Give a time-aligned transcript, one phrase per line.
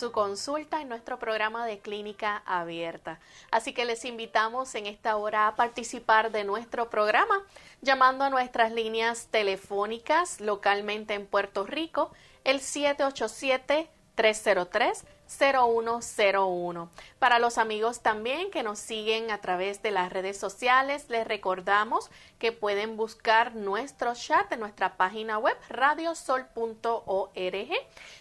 [0.00, 3.20] Su consulta en nuestro programa de clínica abierta.
[3.50, 7.44] Así que les invitamos en esta hora a participar de nuestro programa
[7.82, 12.12] llamando a nuestras líneas telefónicas localmente en Puerto Rico,
[12.44, 15.04] el 787 303
[15.38, 16.90] 0101.
[17.18, 22.10] Para los amigos también que nos siguen a través de las redes sociales, les recordamos
[22.38, 26.50] que pueden buscar nuestro chat en nuestra página web radiosol.org.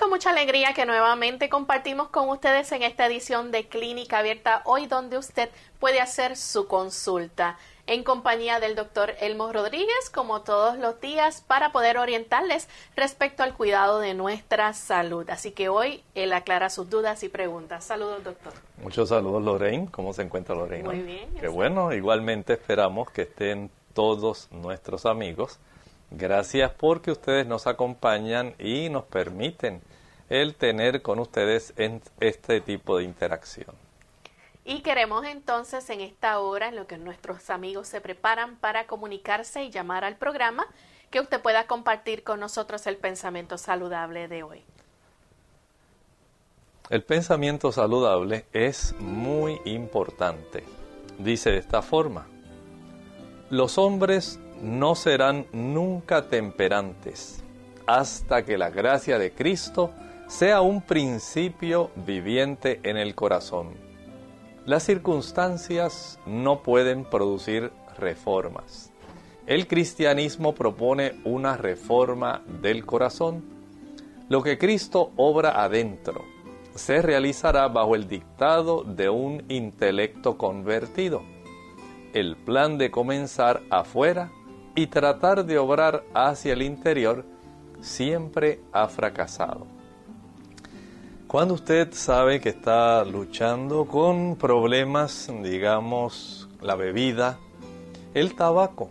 [0.09, 5.19] Mucha alegría que nuevamente compartimos con ustedes en esta edición de Clínica Abierta, hoy donde
[5.19, 5.49] usted
[5.79, 11.71] puede hacer su consulta en compañía del doctor Elmo Rodríguez, como todos los días, para
[11.71, 15.29] poder orientarles respecto al cuidado de nuestra salud.
[15.31, 17.85] Así que hoy él aclara sus dudas y preguntas.
[17.85, 18.53] Saludos, doctor.
[18.83, 19.89] Muchos saludos, Lorraine.
[19.91, 20.85] ¿Cómo se encuentra Lorraine?
[20.85, 21.29] Muy bien.
[21.39, 21.93] Qué bueno.
[21.93, 25.61] Igualmente esperamos que estén todos nuestros amigos.
[26.19, 29.83] Gracias porque ustedes nos acompañan y nos permiten
[30.31, 33.77] el tener con ustedes en este tipo de interacción.
[34.65, 39.63] Y queremos entonces en esta hora, en lo que nuestros amigos se preparan para comunicarse
[39.65, 40.67] y llamar al programa,
[41.11, 44.65] que usted pueda compartir con nosotros el pensamiento saludable de hoy.
[46.89, 50.65] El pensamiento saludable es muy importante.
[51.19, 52.27] Dice de esta forma,
[53.51, 57.43] los hombres no serán nunca temperantes
[57.87, 59.91] hasta que la gracia de Cristo
[60.27, 63.75] sea un principio viviente en el corazón.
[64.65, 68.93] Las circunstancias no pueden producir reformas.
[69.47, 73.45] El cristianismo propone una reforma del corazón.
[74.29, 76.25] Lo que Cristo obra adentro
[76.75, 81.23] se realizará bajo el dictado de un intelecto convertido.
[82.13, 84.33] El plan de comenzar afuera
[84.77, 87.25] y tratar de obrar hacia el interior
[87.81, 89.67] siempre ha fracasado.
[91.27, 97.39] Cuando usted sabe que está luchando con problemas, digamos, la bebida,
[98.15, 98.91] el tabaco,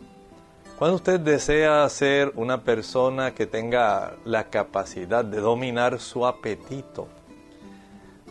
[0.78, 7.08] cuando usted desea ser una persona que tenga la capacidad de dominar su apetito,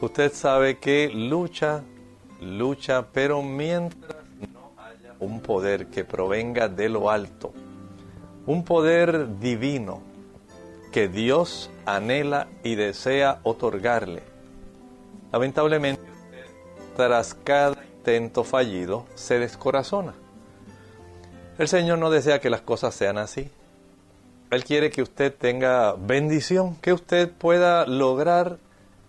[0.00, 1.83] usted sabe que lucha,
[2.43, 4.24] lucha, pero mientras
[5.25, 7.53] un poder que provenga de lo alto,
[8.47, 10.03] un poder divino,
[10.93, 14.23] que Dios anhela y desea otorgarle.
[15.32, 16.03] Lamentablemente,
[16.97, 20.15] tras cada intento fallido, se descorazona.
[21.59, 23.50] El Señor no desea que las cosas sean así.
[24.50, 28.59] Él quiere que usted tenga bendición, que usted pueda lograr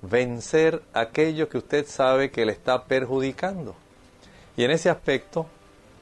[0.01, 3.75] vencer aquello que usted sabe que le está perjudicando.
[4.57, 5.47] Y en ese aspecto,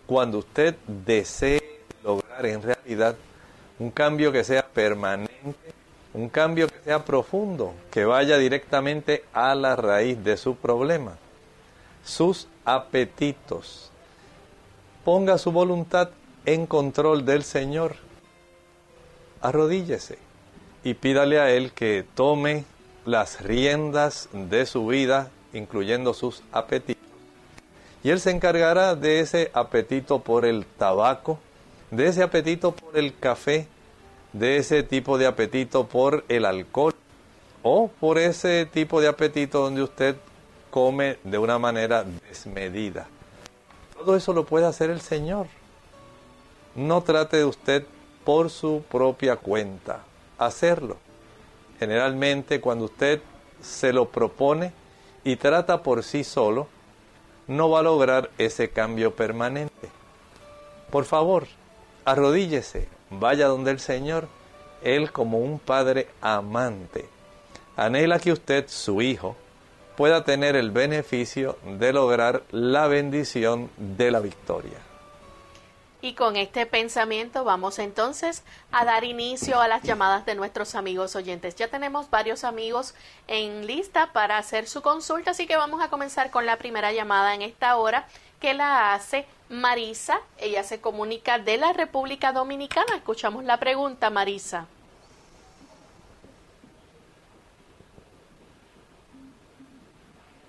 [0.05, 3.15] cuando usted desee lograr en realidad
[3.79, 5.73] un cambio que sea permanente,
[6.13, 11.17] un cambio que sea profundo, que vaya directamente a la raíz de su problema,
[12.03, 13.91] sus apetitos.
[15.03, 16.09] Ponga su voluntad
[16.45, 17.95] en control del Señor.
[19.41, 20.17] Arrodíllese
[20.83, 22.65] y pídale a Él que tome
[23.05, 27.12] las riendas de su vida, incluyendo sus apetitos.
[28.03, 31.39] Y Él se encargará de ese apetito por el tabaco,
[31.89, 33.67] de ese apetito por el café,
[34.33, 36.93] de ese tipo de apetito por el alcohol
[37.61, 40.17] o por ese tipo de apetito donde usted
[40.69, 43.07] come de una manera desmedida.
[43.95, 45.47] Todo eso lo puede hacer el Señor.
[46.75, 47.85] No trate de usted
[48.25, 49.99] por su propia cuenta
[50.37, 50.97] hacerlo.
[51.79, 53.21] Generalmente cuando usted
[53.61, 54.73] se lo propone
[55.23, 56.67] y trata por sí solo,
[57.47, 59.89] no va a lograr ese cambio permanente.
[60.89, 61.47] Por favor,
[62.05, 64.27] arrodíllese, vaya donde el Señor,
[64.83, 67.05] Él como un Padre amante,
[67.75, 69.35] anhela que usted, su Hijo,
[69.97, 74.92] pueda tener el beneficio de lograr la bendición de la victoria.
[76.03, 81.15] Y con este pensamiento vamos entonces a dar inicio a las llamadas de nuestros amigos
[81.15, 81.55] oyentes.
[81.55, 82.93] Ya tenemos varios amigos
[83.29, 87.33] en lista para hacer su consulta, así que vamos a comenzar con la primera llamada
[87.33, 88.05] en esta hora
[88.41, 90.19] que la hace Marisa.
[90.39, 92.97] Ella se comunica de la República Dominicana.
[92.97, 94.67] Escuchamos la pregunta, Marisa.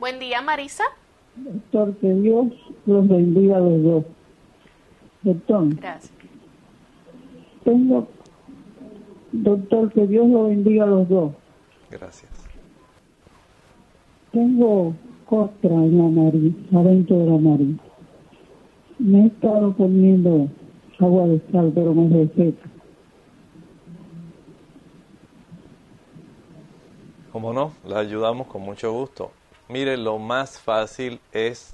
[0.01, 0.83] Buen día, Marisa.
[1.37, 2.47] Doctor, que Dios
[2.87, 4.05] los bendiga a los dos.
[5.25, 5.75] Doctor.
[5.77, 6.13] Gracias.
[7.65, 8.07] Tengo,
[9.33, 11.33] doctor, que Dios lo bendiga a los dos.
[11.91, 12.31] Gracias.
[14.33, 14.95] Tengo
[15.25, 17.77] costra en la nariz, adentro de la nariz.
[18.99, 20.49] Me he estado poniendo
[20.99, 22.69] agua de sal, pero me reseca.
[27.33, 29.33] Como no, la ayudamos con mucho gusto.
[29.69, 31.73] Mire, lo más fácil es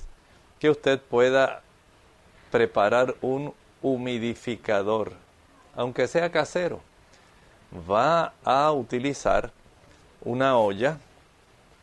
[0.60, 1.62] que usted pueda
[2.50, 5.12] preparar un humidificador,
[5.74, 6.80] aunque sea casero.
[7.88, 9.52] Va a utilizar
[10.22, 10.98] una olla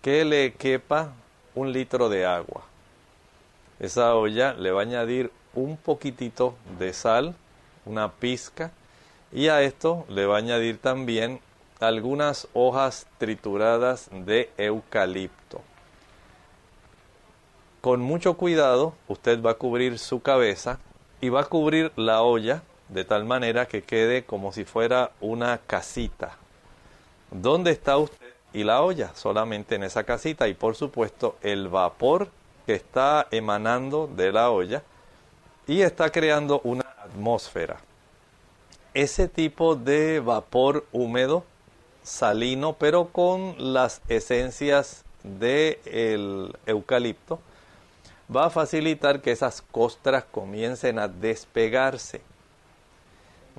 [0.02, 1.14] que le quepa
[1.56, 2.64] un litro de agua.
[3.80, 7.36] Esa olla le va a añadir un poquitito de sal,
[7.86, 8.72] una pizca,
[9.32, 11.40] y a esto le va a añadir también
[11.80, 15.62] algunas hojas trituradas de eucalipto.
[17.88, 20.78] Con mucho cuidado, usted va a cubrir su cabeza
[21.22, 25.62] y va a cubrir la olla de tal manera que quede como si fuera una
[25.66, 26.36] casita.
[27.32, 29.16] ¿Dónde está usted y la olla?
[29.16, 32.28] Solamente en esa casita y por supuesto el vapor
[32.66, 34.84] que está emanando de la olla
[35.66, 37.78] y está creando una atmósfera.
[38.94, 41.46] Ese tipo de vapor húmedo,
[42.04, 47.40] salino, pero con las esencias del eucalipto,
[48.34, 52.22] va a facilitar que esas costras comiencen a despegarse.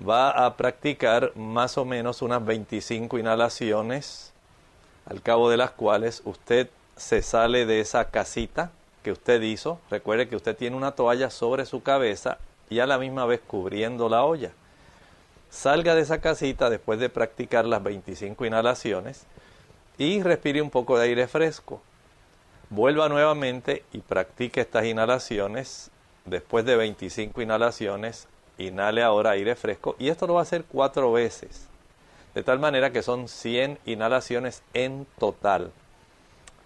[0.06, 4.32] Va a practicar más o menos unas 25 inhalaciones,
[5.06, 8.70] al cabo de las cuales usted se sale de esa casita
[9.02, 9.80] que usted hizo.
[9.90, 12.38] Recuerde que usted tiene una toalla sobre su cabeza
[12.70, 14.52] y a la misma vez cubriendo la olla.
[15.50, 19.24] Salga de esa casita después de practicar las 25 inhalaciones
[19.96, 21.80] y respire un poco de aire fresco.
[22.70, 25.90] Vuelva nuevamente y practique estas inhalaciones.
[26.26, 31.10] Después de 25 inhalaciones, inhale ahora aire fresco y esto lo va a hacer cuatro
[31.10, 31.66] veces.
[32.34, 35.72] De tal manera que son 100 inhalaciones en total.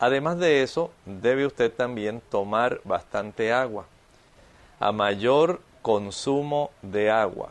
[0.01, 3.87] Además de eso, debe usted también tomar bastante agua.
[4.81, 7.51] A mayor consumo de agua,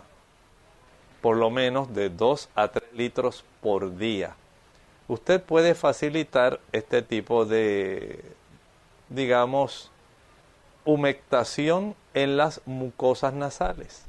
[1.21, 4.35] por lo menos de 2 a 3 litros por día,
[5.07, 8.21] usted puede facilitar este tipo de
[9.11, 9.91] digamos,
[10.85, 14.03] humectación en las mucosas nasales.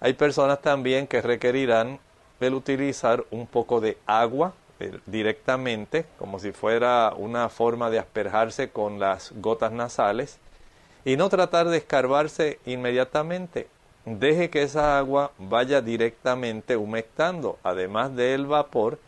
[0.00, 1.98] Hay personas también que requerirán
[2.40, 8.70] el utilizar un poco de agua eh, directamente, como si fuera una forma de asperjarse
[8.70, 10.38] con las gotas nasales,
[11.04, 13.68] y no tratar de escarbarse inmediatamente.
[14.04, 18.98] Deje que esa agua vaya directamente humectando, además del vapor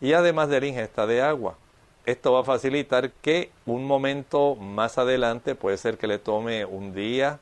[0.00, 1.56] y además de la ingesta de agua.
[2.06, 6.92] Esto va a facilitar que un momento más adelante, puede ser que le tome un
[6.92, 7.38] día,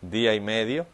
[0.00, 0.86] día y medio,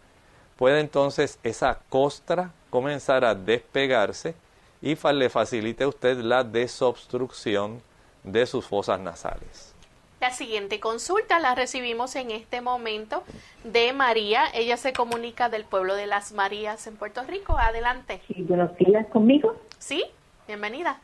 [0.56, 4.34] pueda entonces esa costra comenzar a despegarse
[4.82, 7.82] y le facilite a usted la desobstrucción
[8.24, 9.74] de sus fosas nasales.
[10.20, 13.22] La siguiente consulta la recibimos en este momento
[13.64, 14.44] de María.
[14.52, 17.56] Ella se comunica del pueblo de las Marías en Puerto Rico.
[17.56, 18.20] Adelante.
[18.28, 19.56] Sí, buenos días conmigo.
[19.78, 20.04] Sí,
[20.46, 21.00] bienvenida.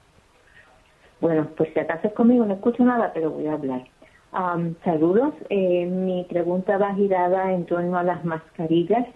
[1.21, 3.85] Bueno, pues si acaso es conmigo, no escucho nada, pero voy a hablar.
[4.85, 5.35] saludos.
[5.49, 9.07] Eh, mi pregunta va girada en torno a las mascarillas.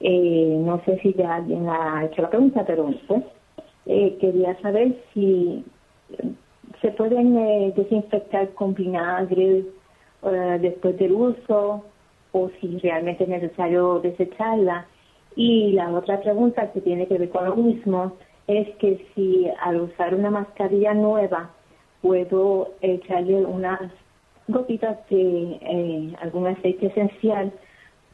[0.00, 3.22] Eh, no sé si ya alguien ha hecho la pregunta, pero pues
[3.86, 5.64] eh, quería saber si
[6.80, 9.64] se pueden eh, desinfectar con vinagre
[10.22, 11.84] eh, después del uso
[12.32, 14.86] o si realmente es necesario desecharla.
[15.36, 18.12] Y la otra pregunta que tiene que ver con lo mismo
[18.46, 21.50] es que si al usar una mascarilla nueva
[22.02, 23.80] puedo echarle unas
[24.48, 27.52] gotitas de eh, algún aceite esencial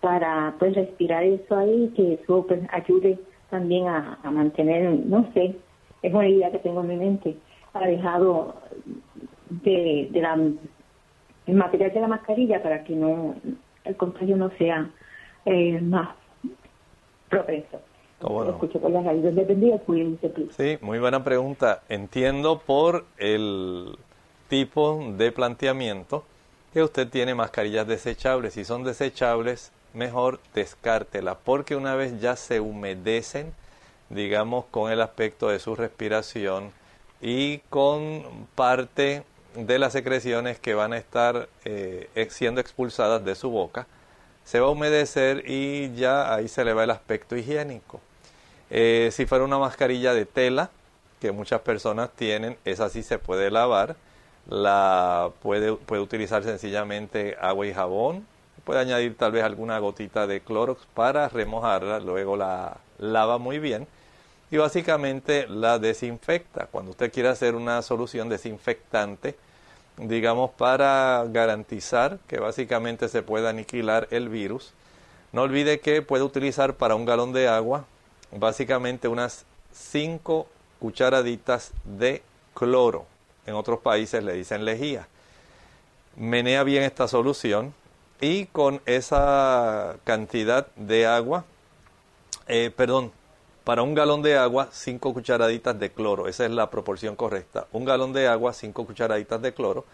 [0.00, 3.18] para pues respirar eso ahí que eso pues, ayude
[3.50, 5.56] también a, mantener, no sé,
[6.02, 7.36] es una idea que tengo en mi mente,
[7.72, 8.54] alejado
[9.50, 10.34] de, de la,
[11.46, 13.34] el material de la mascarilla para que no
[13.84, 14.88] el contagio no sea
[15.46, 16.10] eh, más
[17.28, 17.80] propenso.
[18.20, 19.06] Escucho por las
[20.56, 21.82] Sí, muy buena pregunta.
[21.88, 23.96] Entiendo por el
[24.48, 26.24] tipo de planteamiento
[26.74, 28.54] que usted tiene mascarillas desechables.
[28.54, 33.54] Si son desechables, mejor descártela, porque una vez ya se humedecen,
[34.10, 36.72] digamos, con el aspecto de su respiración
[37.22, 38.22] y con
[38.54, 39.22] parte
[39.54, 43.86] de las secreciones que van a estar eh, siendo expulsadas de su boca,
[44.44, 48.00] se va a humedecer y ya ahí se le va el aspecto higiénico.
[48.70, 50.70] Eh, si fuera una mascarilla de tela,
[51.20, 53.96] que muchas personas tienen, esa sí se puede lavar,
[54.48, 58.26] la puede, utilizar sencillamente agua y jabón,
[58.64, 63.86] puede añadir tal vez alguna gotita de Clorox para remojarla, luego la lava muy bien
[64.50, 66.66] y básicamente la desinfecta.
[66.66, 69.36] Cuando usted quiere hacer una solución desinfectante,
[69.96, 74.72] digamos para garantizar que básicamente se pueda aniquilar el virus,
[75.32, 77.86] no olvide que puede utilizar para un galón de agua
[78.32, 80.46] básicamente unas 5
[80.78, 82.22] cucharaditas de
[82.54, 83.06] cloro.
[83.46, 85.08] En otros países le dicen lejía.
[86.16, 87.74] Menea bien esta solución
[88.20, 91.44] y con esa cantidad de agua,
[92.46, 93.12] eh, perdón,
[93.64, 96.28] para un galón de agua, 5 cucharaditas de cloro.
[96.28, 97.66] Esa es la proporción correcta.
[97.72, 99.84] Un galón de agua, 5 cucharaditas de cloro.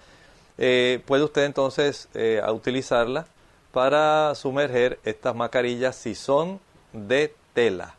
[0.59, 3.27] Eh, puede usted entonces eh, utilizarla
[3.73, 6.61] para sumerger estas mascarillas si son
[6.93, 7.95] de tela.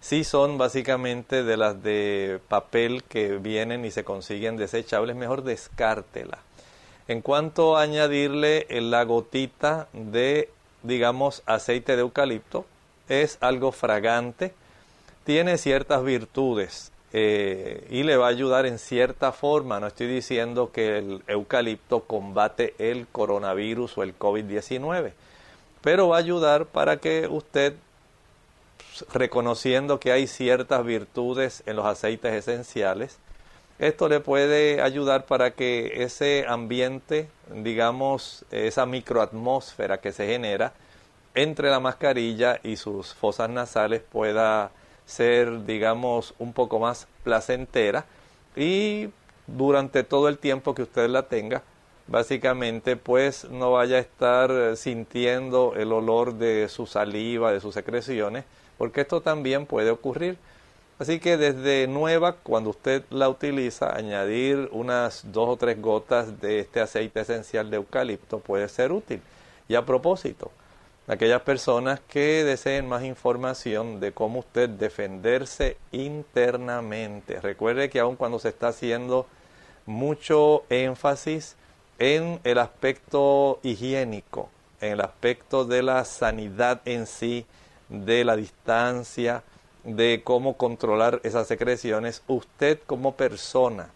[0.00, 6.38] Si son básicamente de las de papel que vienen y se consiguen desechables, mejor descártela.
[7.08, 10.50] En cuanto a añadirle la gotita de,
[10.82, 12.66] digamos, aceite de eucalipto,
[13.08, 14.52] es algo fragante
[15.26, 19.80] tiene ciertas virtudes eh, y le va a ayudar en cierta forma.
[19.80, 25.12] No estoy diciendo que el eucalipto combate el coronavirus o el COVID-19,
[25.82, 27.74] pero va a ayudar para que usted,
[29.12, 33.18] reconociendo que hay ciertas virtudes en los aceites esenciales,
[33.78, 40.72] esto le puede ayudar para que ese ambiente, digamos, esa microatmósfera que se genera
[41.34, 44.70] entre la mascarilla y sus fosas nasales pueda
[45.04, 48.06] ser, digamos, un poco más placentera
[48.56, 49.10] y
[49.46, 51.62] durante todo el tiempo que usted la tenga,
[52.08, 58.44] básicamente pues no vaya a estar sintiendo el olor de su saliva, de sus secreciones,
[58.78, 60.38] porque esto también puede ocurrir.
[60.98, 66.60] Así que desde nueva, cuando usted la utiliza, añadir unas dos o tres gotas de
[66.60, 69.20] este aceite esencial de eucalipto puede ser útil.
[69.68, 70.50] Y a propósito,
[71.06, 77.40] aquellas personas que deseen más información de cómo usted defenderse internamente.
[77.40, 79.26] Recuerde que aun cuando se está haciendo
[79.84, 81.56] mucho énfasis
[81.98, 84.48] en el aspecto higiénico,
[84.80, 87.46] en el aspecto de la sanidad en sí,
[87.88, 89.42] de la distancia,
[89.84, 93.90] de cómo controlar esas secreciones, usted como persona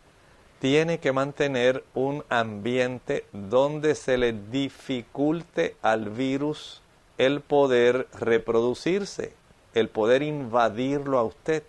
[0.60, 6.82] tiene que mantener un ambiente donde se le dificulte al virus
[7.16, 9.32] el poder reproducirse,
[9.74, 11.62] el poder invadirlo a usted.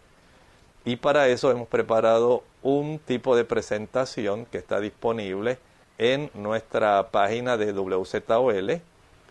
[0.83, 5.57] Y para eso hemos preparado un tipo de presentación que está disponible
[5.97, 8.81] en nuestra página de WZOL.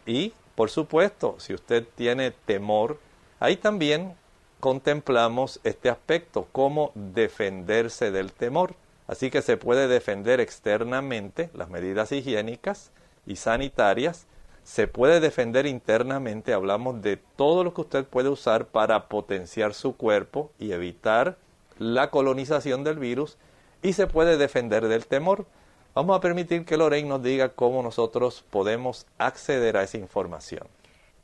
[0.07, 2.99] Y, por supuesto, si usted tiene temor,
[3.39, 4.13] ahí también
[4.61, 8.75] contemplamos este aspecto, cómo defenderse del temor.
[9.07, 12.91] Así que se puede defender externamente las medidas higiénicas
[13.27, 14.27] y sanitarias
[14.63, 16.53] se puede defender internamente.
[16.53, 21.39] Hablamos de todo lo que usted puede usar para potenciar su cuerpo y evitar
[21.79, 23.39] la colonización del virus
[23.81, 25.47] y se puede defender del temor.
[25.93, 30.69] Vamos a permitir que Lorraine nos diga cómo nosotros podemos acceder a esa información.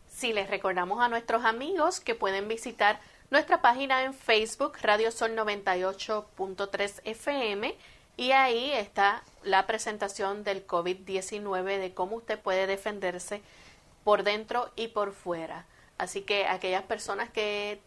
[0.08, 2.98] Si les recordamos a nuestros amigos que pueden visitar
[3.30, 7.76] nuestra página en Facebook, Radio Sol 98.3 FM,
[8.16, 13.42] y ahí está la presentación del COVID-19 de cómo usted puede defenderse
[14.02, 15.66] por dentro y por fuera.
[15.96, 17.80] Así que aquellas personas que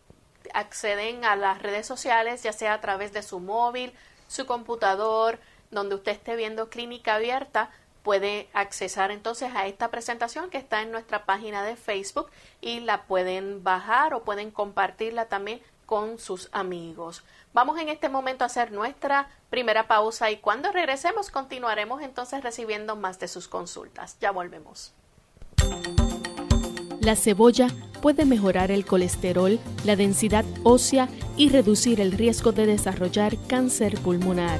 [0.54, 3.92] acceden a las redes sociales, ya sea a través de su móvil,
[4.28, 5.40] su computador,
[5.72, 7.72] donde usted esté viendo clínica abierta,
[8.04, 12.30] puede accesar entonces a esta presentación que está en nuestra página de Facebook
[12.62, 17.24] y la pueden bajar o pueden compartirla también con sus amigos.
[17.54, 22.96] Vamos en este momento a hacer nuestra primera pausa y cuando regresemos continuaremos entonces recibiendo
[22.96, 24.18] más de sus consultas.
[24.20, 24.94] Ya volvemos.
[27.02, 27.68] La cebolla
[28.02, 34.60] puede mejorar el colesterol, la densidad ósea y reducir el riesgo de desarrollar cáncer pulmonar.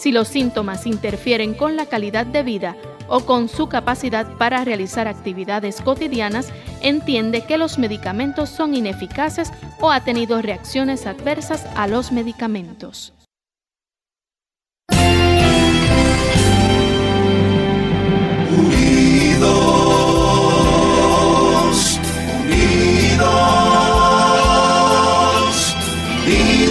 [0.00, 2.74] Si los síntomas interfieren con la calidad de vida
[3.06, 6.48] o con su capacidad para realizar actividades cotidianas,
[6.80, 13.12] entiende que los medicamentos son ineficaces o ha tenido reacciones adversas a los medicamentos.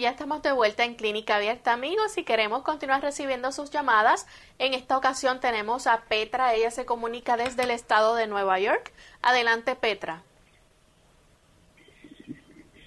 [0.00, 4.26] Ya estamos de vuelta en Clínica Abierta, amigos, y queremos continuar recibiendo sus llamadas.
[4.58, 8.92] En esta ocasión tenemos a Petra, ella se comunica desde el estado de Nueva York.
[9.22, 10.22] Adelante, Petra.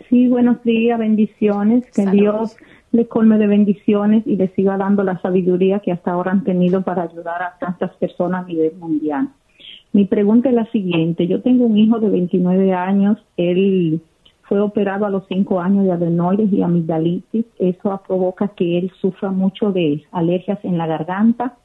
[0.10, 1.86] Sí, buenos días, bendiciones.
[1.92, 2.58] Que Dios
[2.92, 6.82] le colme de bendiciones y le siga dando la sabiduría que hasta ahora han tenido
[6.82, 9.30] para ayudar a tantas personas a nivel mundial.
[9.94, 11.28] Mi pregunta es la siguiente.
[11.28, 13.18] Yo tengo un hijo de 29 años.
[13.38, 14.02] Él
[14.50, 17.46] fue operado a los cinco años de adenoides y amigdalitis.
[17.60, 21.56] Eso provoca que él sufra mucho de alergias en la garganta.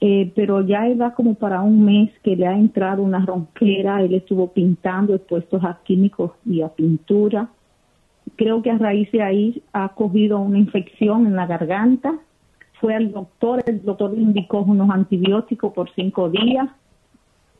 [0.00, 4.00] Eh, pero ya él va como para un mes que le ha entrado una ronquera,
[4.00, 7.48] él estuvo pintando, expuestos a químicos y a pintura.
[8.36, 12.14] Creo que a raíz de ahí ha cogido una infección en la garganta.
[12.80, 16.68] Fue al doctor, el doctor le indicó unos antibióticos por cinco días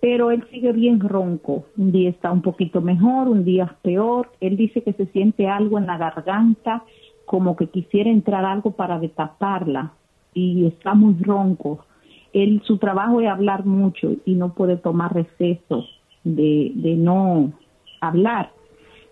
[0.01, 1.67] pero él sigue bien ronco.
[1.77, 4.31] Un día está un poquito mejor, un día peor.
[4.41, 6.85] Él dice que se siente algo en la garganta,
[7.25, 9.93] como que quisiera entrar algo para destaparla
[10.35, 11.85] y está muy ronco.
[12.33, 15.85] Él, su trabajo es hablar mucho y no puede tomar receso
[16.23, 17.53] de, de no
[18.01, 18.53] hablar.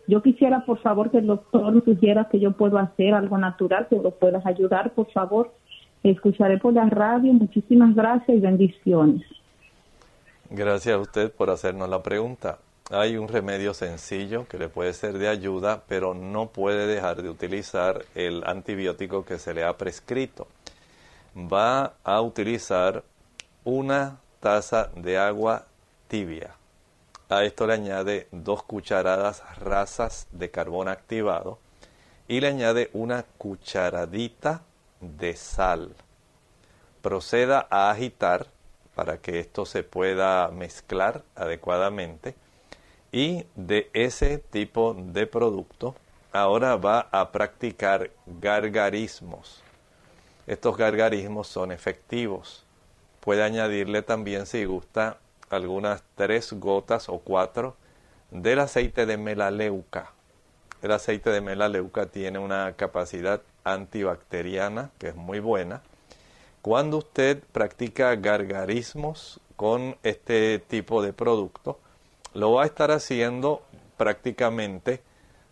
[0.07, 3.97] Yo quisiera, por favor, que el doctor sugiera que yo puedo hacer algo natural, que
[3.97, 5.53] lo puedas ayudar, por favor.
[6.05, 7.33] Escucharé por la radio.
[7.33, 9.23] Muchísimas gracias y bendiciones.
[10.51, 12.59] Gracias a usted por hacernos la pregunta.
[12.91, 17.29] Hay un remedio sencillo que le puede ser de ayuda, pero no puede dejar de
[17.29, 20.47] utilizar el antibiótico que se le ha prescrito.
[21.37, 23.03] Va a utilizar
[23.65, 25.67] una taza de agua
[26.07, 26.55] tibia.
[27.29, 31.59] A esto le añade dos cucharadas rasas de carbón activado
[32.29, 34.63] y le añade una cucharadita
[35.01, 35.93] de sal.
[37.03, 38.47] Proceda a agitar
[38.97, 42.35] para que esto se pueda mezclar adecuadamente
[43.13, 45.95] y de ese tipo de producto
[46.33, 49.63] ahora va a practicar gargarismos.
[50.47, 52.65] Estos gargarismos son efectivos.
[53.21, 55.19] Puede añadirle también, si gusta,
[55.51, 57.77] algunas tres gotas o cuatro
[58.31, 60.13] del aceite de melaleuca.
[60.81, 65.83] El aceite de melaleuca tiene una capacidad antibacteriana que es muy buena.
[66.67, 71.79] Cuando usted practica gargarismos con este tipo de producto,
[72.35, 73.63] lo va a estar haciendo
[73.97, 75.01] prácticamente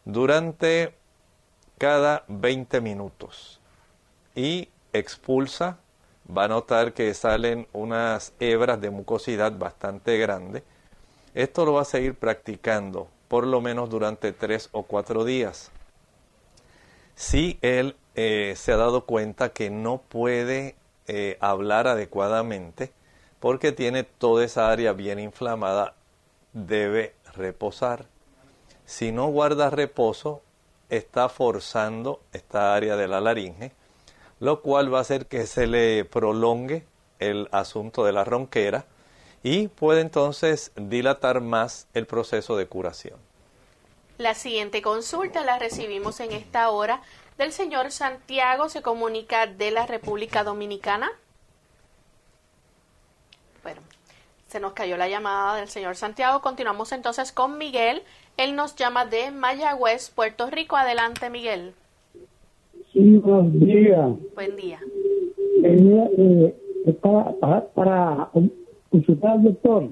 [0.05, 0.93] durante
[1.79, 3.61] cada 20 minutos
[4.35, 5.79] y expulsa,
[6.37, 10.65] va a notar que salen unas hebras de mucosidad bastante grandes.
[11.33, 15.71] Esto lo va a seguir practicando por lo menos durante tres o cuatro días.
[17.15, 20.75] Si él eh, se ha dado cuenta que no puede
[21.07, 22.93] eh, hablar adecuadamente
[23.41, 25.95] porque tiene toda esa área bien inflamada,
[26.53, 28.07] debe reposar.
[28.87, 30.43] Si no guarda reposo,
[30.89, 33.73] está forzando esta área de la laringe,
[34.41, 36.87] lo cual va a hacer que se le prolongue
[37.19, 38.87] el asunto de la ronquera
[39.43, 43.19] y puede entonces dilatar más el proceso de curación.
[44.17, 47.03] La siguiente consulta la recibimos en esta hora
[47.39, 51.11] del señor Santiago, se comunica de la República Dominicana.
[53.63, 53.81] Bueno,
[54.47, 56.41] se nos cayó la llamada del señor Santiago.
[56.41, 58.03] Continuamos entonces con Miguel.
[58.37, 60.77] Él nos llama de Mayagüez, Puerto Rico.
[60.77, 61.73] Adelante, Miguel.
[62.93, 64.11] Sí, buenos días.
[64.35, 64.81] Buen día.
[65.65, 66.55] Eh,
[67.01, 68.31] para, para,
[68.91, 69.89] consultar al doctor,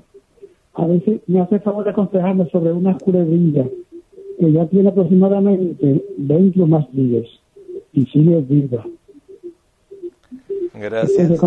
[0.75, 3.67] a ver si me hace favor de aconsejarme sobre una culebrilla
[4.43, 7.29] que ya tiene aproximadamente 20 o más días
[7.93, 8.85] y sigue viva.
[10.75, 11.39] Gracias.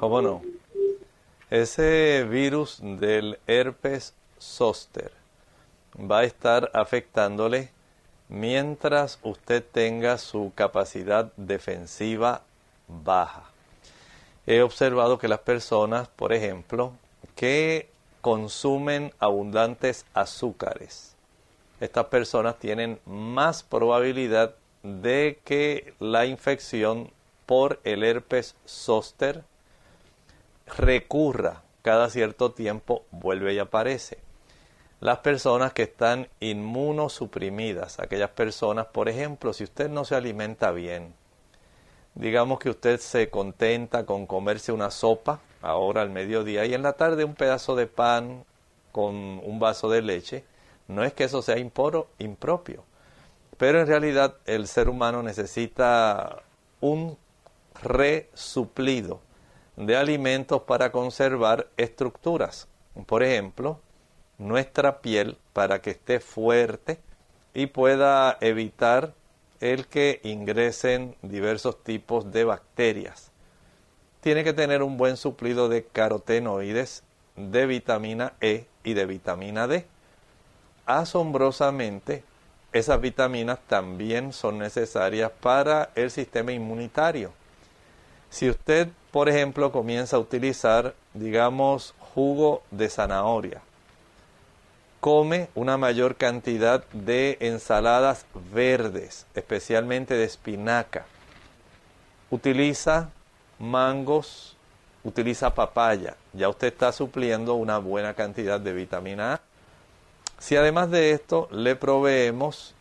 [0.00, 0.42] ¿Cómo no?
[1.48, 5.12] Ese virus del herpes zóster
[5.96, 7.68] va a estar afectándole
[8.28, 12.42] mientras usted tenga su capacidad defensiva
[13.04, 13.44] baja.
[14.44, 16.94] He observado que las personas, por ejemplo,
[17.36, 17.88] que
[18.22, 21.13] consumen abundantes azúcares,
[21.80, 27.10] estas personas tienen más probabilidad de que la infección
[27.46, 29.44] por el herpes zóster
[30.66, 34.18] recurra cada cierto tiempo, vuelve y aparece.
[35.00, 41.12] Las personas que están inmunosuprimidas, aquellas personas, por ejemplo, si usted no se alimenta bien,
[42.14, 46.94] digamos que usted se contenta con comerse una sopa ahora al mediodía y en la
[46.94, 48.44] tarde un pedazo de pan
[48.92, 50.44] con un vaso de leche,
[50.88, 52.84] no es que eso sea imporo, impropio,
[53.56, 56.42] pero en realidad el ser humano necesita
[56.80, 57.16] un
[57.82, 59.20] resuplido
[59.76, 62.68] de alimentos para conservar estructuras.
[63.06, 63.80] Por ejemplo,
[64.38, 67.00] nuestra piel para que esté fuerte
[67.54, 69.14] y pueda evitar
[69.60, 73.30] el que ingresen diversos tipos de bacterias.
[74.20, 77.02] Tiene que tener un buen suplido de carotenoides,
[77.36, 79.86] de vitamina E y de vitamina D.
[80.86, 82.24] Asombrosamente,
[82.72, 87.32] esas vitaminas también son necesarias para el sistema inmunitario.
[88.30, 93.60] Si usted por ejemplo, comienza a utilizar, digamos, jugo de zanahoria.
[94.98, 101.06] Come una mayor cantidad de ensaladas verdes, especialmente de espinaca.
[102.28, 103.10] Utiliza
[103.60, 104.56] mangos,
[105.04, 106.16] utiliza papaya.
[106.32, 109.40] Ya usted está supliendo una buena cantidad de vitamina A.
[110.38, 112.74] Si además de esto le proveemos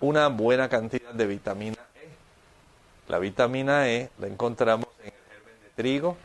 [0.00, 2.08] una buena cantidad de vitamina E,
[3.08, 4.88] la vitamina E la encontramos
[5.74, 6.16] trigo,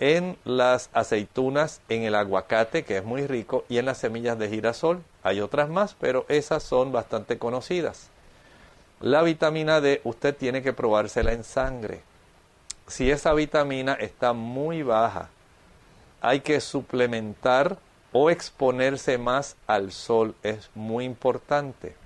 [0.00, 4.48] en las aceitunas, en el aguacate, que es muy rico, y en las semillas de
[4.48, 5.02] girasol.
[5.22, 8.10] Hay otras más, pero esas son bastante conocidas.
[9.00, 12.02] La vitamina D usted tiene que probársela en sangre.
[12.86, 15.30] Si esa vitamina está muy baja,
[16.20, 17.78] hay que suplementar
[18.14, 20.34] o exponerse más al sol.
[20.42, 21.96] Es muy importante.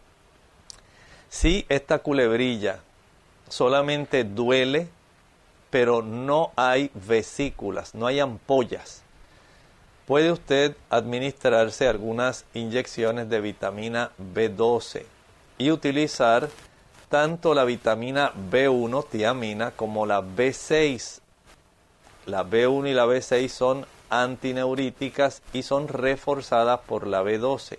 [1.29, 2.81] Si esta culebrilla
[3.49, 4.89] solamente duele
[5.71, 9.03] pero no hay vesículas, no hay ampollas.
[10.07, 15.03] Puede usted administrarse algunas inyecciones de vitamina B12
[15.59, 16.49] y utilizar
[17.11, 21.21] tanto la vitamina B1, tiamina, como la B6.
[22.25, 27.79] La B1 y la B6 son antineuríticas y son reforzadas por la B12.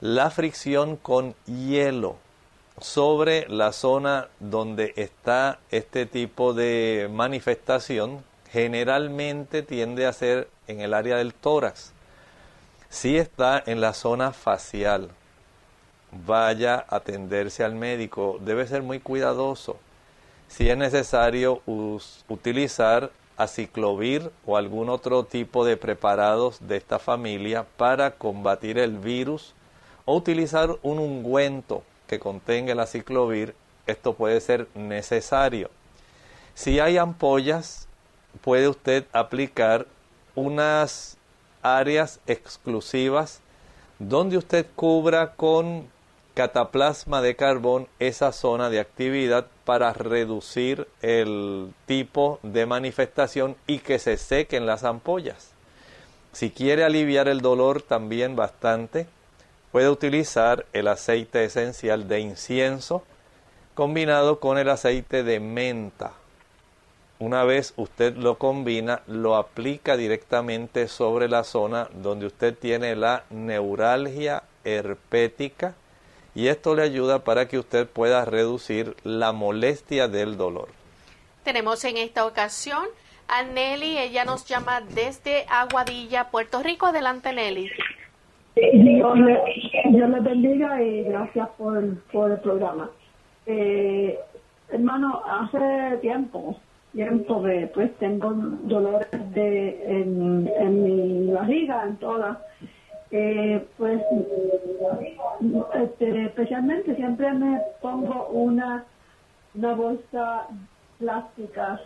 [0.00, 2.16] La fricción con hielo
[2.80, 10.92] sobre la zona donde está este tipo de manifestación generalmente tiende a ser en el
[10.92, 11.92] área del tórax.
[12.88, 15.10] Si está en la zona facial,
[16.26, 18.38] vaya a atenderse al médico.
[18.40, 19.78] Debe ser muy cuidadoso.
[20.48, 21.62] Si es necesario
[22.28, 29.54] utilizar aciclovir o algún otro tipo de preparados de esta familia para combatir el virus
[30.04, 33.54] o utilizar un ungüento que contenga el aciclovir,
[33.86, 35.70] esto puede ser necesario.
[36.54, 37.88] Si hay ampollas,
[38.42, 39.86] puede usted aplicar
[40.34, 41.16] unas
[41.62, 43.40] áreas exclusivas
[43.98, 45.86] donde usted cubra con
[46.34, 53.98] cataplasma de carbón esa zona de actividad para reducir el tipo de manifestación y que
[53.98, 55.50] se sequen las ampollas.
[56.32, 59.06] Si quiere aliviar el dolor también bastante,
[59.70, 63.02] puede utilizar el aceite esencial de incienso
[63.74, 66.12] combinado con el aceite de menta.
[67.18, 73.24] Una vez usted lo combina, lo aplica directamente sobre la zona donde usted tiene la
[73.30, 75.74] neuralgia herpética
[76.34, 80.68] y esto le ayuda para que usted pueda reducir la molestia del dolor.
[81.44, 82.84] Tenemos en esta ocasión
[83.28, 86.86] a Nelly, ella nos llama desde Aguadilla, Puerto Rico.
[86.86, 87.70] Adelante, Nelly.
[88.54, 92.90] Dios le, bendiga y gracias por, el programa.
[93.46, 94.18] Eh,
[94.70, 96.56] hermano, hace tiempo,
[96.92, 102.36] tiempo que pues tengo dolores de, en, en mi barriga, en todas
[103.14, 104.02] eh, pues
[105.74, 108.86] este, especialmente siempre me pongo una,
[109.54, 110.48] una bolsa
[110.98, 111.78] plástica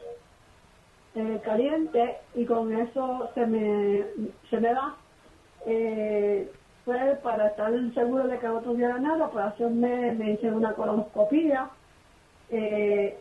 [1.17, 4.05] eh, caliente y con eso se me,
[4.49, 4.95] se me da.
[5.67, 6.53] Eh,
[6.85, 11.69] pues para estar seguro de que no tuviera nada, pues hacerme, me hice una colonoscopía.
[12.51, 13.19] Eh,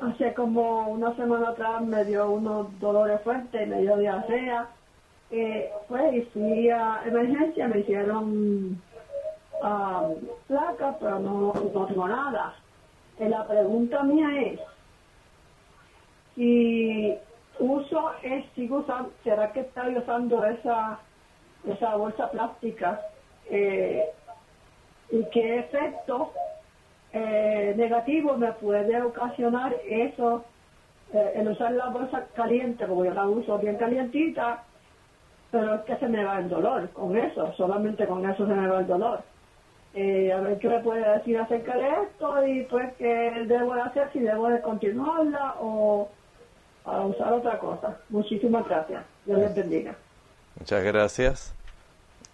[0.00, 4.66] hace como una semana atrás me dio unos dolores fuertes, me dio diarrea
[5.32, 8.80] eh, pues y fui a emergencia, me hicieron
[9.62, 10.14] um,
[10.46, 12.54] placa, pero no, no tengo nada.
[13.18, 14.60] Eh, la pregunta mía es,
[16.34, 17.16] si
[17.58, 20.98] uso, es, sigo usando, ¿será que estoy usando esa,
[21.66, 23.00] esa bolsa plástica?
[23.50, 24.04] Eh,
[25.10, 26.32] ¿Y qué efecto
[27.12, 30.44] eh, negativo me puede ocasionar eso,
[31.14, 34.64] eh, el usar la bolsa caliente, porque yo la uso bien calientita,
[35.52, 38.66] pero es que se me va el dolor con eso, solamente con eso se me
[38.66, 39.20] va el dolor.
[39.94, 43.82] Eh, a ver qué me puede decir acerca de esto y pues qué debo de
[43.82, 46.08] hacer, si debo de continuarla o
[46.86, 47.98] a usar otra cosa.
[48.08, 49.04] Muchísimas gracias.
[49.26, 49.94] Dios les bendiga.
[50.58, 51.54] Muchas gracias.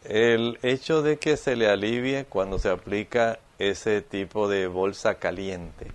[0.04, 5.88] El hecho de que se le alivie cuando se aplica ese tipo de bolsa caliente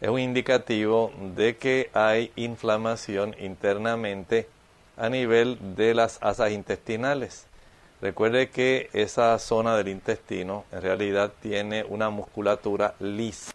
[0.00, 4.46] es un indicativo de que hay inflamación internamente
[4.96, 7.46] a nivel de las asas intestinales.
[8.00, 13.52] Recuerde que esa zona del intestino en realidad tiene una musculatura lisa.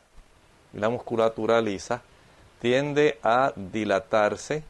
[0.73, 2.01] Y la musculatura lisa
[2.59, 4.63] tiende a dilatarse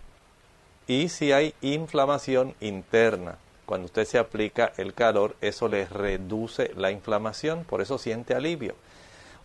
[0.87, 6.91] y si hay inflamación interna, cuando usted se aplica el calor, eso le reduce la
[6.91, 8.75] inflamación, por eso siente alivio.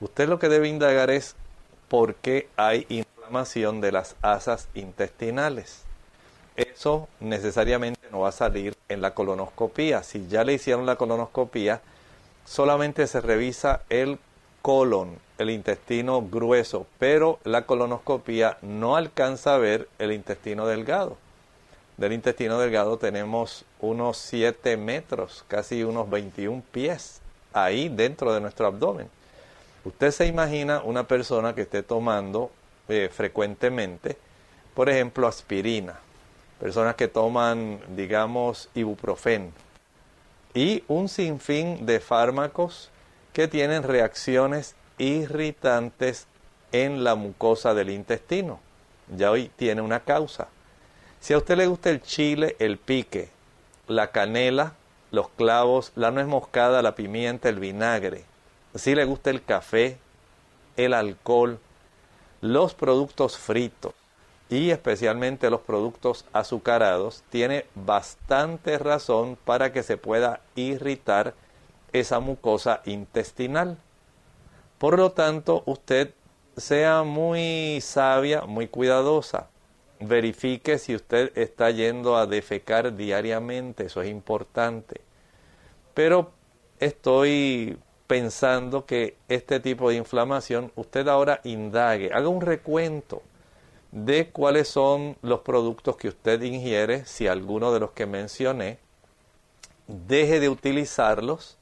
[0.00, 1.36] Usted lo que debe indagar es
[1.88, 5.85] por qué hay inflamación de las asas intestinales
[6.56, 10.02] eso necesariamente no va a salir en la colonoscopía.
[10.02, 11.80] Si ya le hicieron la colonoscopía,
[12.44, 14.18] solamente se revisa el
[14.62, 21.16] colon, el intestino grueso, pero la colonoscopía no alcanza a ver el intestino delgado.
[21.96, 27.20] Del intestino delgado tenemos unos 7 metros, casi unos 21 pies,
[27.52, 29.08] ahí dentro de nuestro abdomen.
[29.84, 32.50] Usted se imagina una persona que esté tomando
[32.88, 34.16] eh, frecuentemente,
[34.74, 36.00] por ejemplo, aspirina
[36.58, 39.52] personas que toman, digamos, ibuprofen
[40.54, 42.90] y un sinfín de fármacos
[43.32, 46.26] que tienen reacciones irritantes
[46.72, 48.58] en la mucosa del intestino.
[49.14, 50.48] Ya hoy tiene una causa.
[51.20, 53.28] Si a usted le gusta el chile, el pique,
[53.86, 54.72] la canela,
[55.10, 58.24] los clavos, la nuez moscada, la pimienta, el vinagre,
[58.74, 59.98] si le gusta el café,
[60.76, 61.58] el alcohol,
[62.40, 63.92] los productos fritos
[64.48, 71.34] y especialmente los productos azucarados tiene bastante razón para que se pueda irritar
[71.92, 73.78] esa mucosa intestinal.
[74.78, 76.12] Por lo tanto, usted
[76.56, 79.48] sea muy sabia, muy cuidadosa.
[79.98, 85.00] Verifique si usted está yendo a defecar diariamente, eso es importante.
[85.94, 86.30] Pero
[86.78, 93.22] estoy pensando que este tipo de inflamación, usted ahora indague, haga un recuento
[93.96, 98.78] de cuáles son los productos que usted ingiere, si alguno de los que mencioné,
[99.86, 101.56] deje de utilizarlos,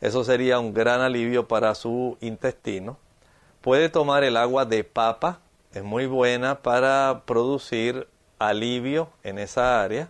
[0.00, 2.96] eso sería un gran alivio para su intestino.
[3.60, 5.40] Puede tomar el agua de papa,
[5.74, 10.08] es muy buena para producir alivio en esa área.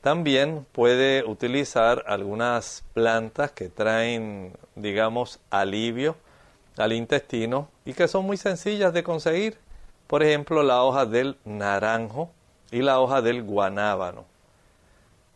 [0.00, 6.16] También puede utilizar algunas plantas que traen, digamos, alivio
[6.78, 9.58] al intestino y que son muy sencillas de conseguir.
[10.10, 12.32] Por ejemplo, la hoja del naranjo
[12.72, 14.24] y la hoja del guanábano.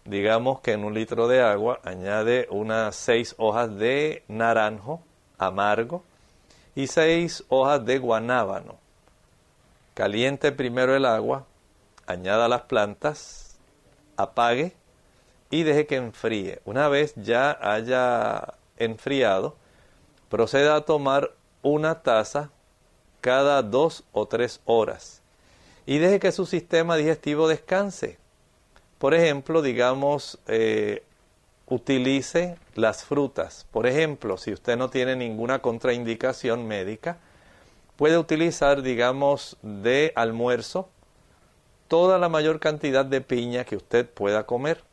[0.04, 5.00] Digamos que en un litro de agua añade unas seis hojas de naranjo
[5.38, 6.02] amargo
[6.74, 8.74] y seis hojas de guanábano.
[9.94, 11.46] Caliente primero el agua,
[12.08, 13.56] añada las plantas,
[14.16, 14.74] apague
[15.50, 16.60] y deje que enfríe.
[16.64, 19.54] Una vez ya haya enfriado,
[20.28, 21.30] proceda a tomar
[21.62, 22.50] una taza
[23.24, 25.22] cada dos o tres horas
[25.86, 28.18] y deje que su sistema digestivo descanse.
[28.98, 31.02] Por ejemplo, digamos, eh,
[31.64, 33.66] utilice las frutas.
[33.70, 37.16] Por ejemplo, si usted no tiene ninguna contraindicación médica,
[37.96, 40.90] puede utilizar, digamos, de almuerzo
[41.88, 44.84] toda la mayor cantidad de piña que usted pueda comer.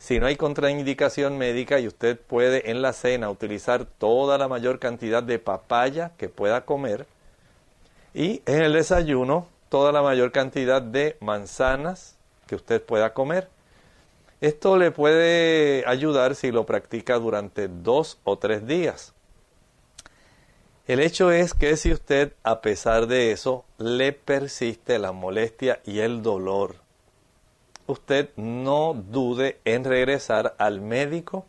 [0.00, 4.78] Si no hay contraindicación médica y usted puede en la cena utilizar toda la mayor
[4.78, 7.06] cantidad de papaya que pueda comer
[8.14, 13.50] y en el desayuno toda la mayor cantidad de manzanas que usted pueda comer.
[14.40, 19.12] Esto le puede ayudar si lo practica durante dos o tres días.
[20.86, 25.98] El hecho es que si usted, a pesar de eso, le persiste la molestia y
[25.98, 26.76] el dolor,
[27.90, 31.46] usted no dude en regresar al médico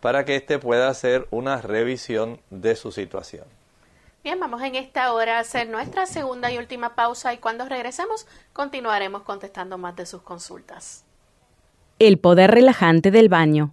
[0.00, 3.44] para que éste pueda hacer una revisión de su situación.
[4.22, 8.26] Bien, vamos en esta hora a hacer nuestra segunda y última pausa y cuando regresemos
[8.52, 11.04] continuaremos contestando más de sus consultas.
[11.98, 13.70] El poder relajante del baño.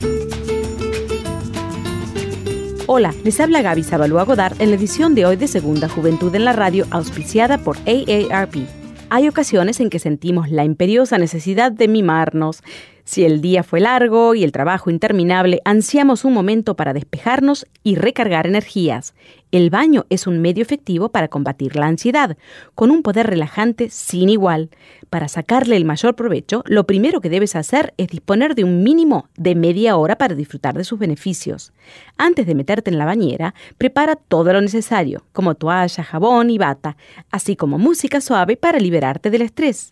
[2.88, 6.44] Hola, les habla Gaby Zabalúa Godard en la edición de hoy de Segunda Juventud en
[6.44, 8.81] la Radio, auspiciada por AARP.
[9.14, 12.64] Hay ocasiones en que sentimos la imperiosa necesidad de mimarnos.
[13.04, 17.96] Si el día fue largo y el trabajo interminable, ansiamos un momento para despejarnos y
[17.96, 19.14] recargar energías.
[19.52, 22.38] El baño es un medio efectivo para combatir la ansiedad,
[22.74, 24.70] con un poder relajante sin igual.
[25.10, 29.28] Para sacarle el mayor provecho, lo primero que debes hacer es disponer de un mínimo
[29.36, 31.74] de media hora para disfrutar de sus beneficios.
[32.18, 36.96] Antes de meterte en la bañera, prepara todo lo necesario, como toalla, jabón y bata,
[37.30, 39.92] así como música suave para liberarte del estrés.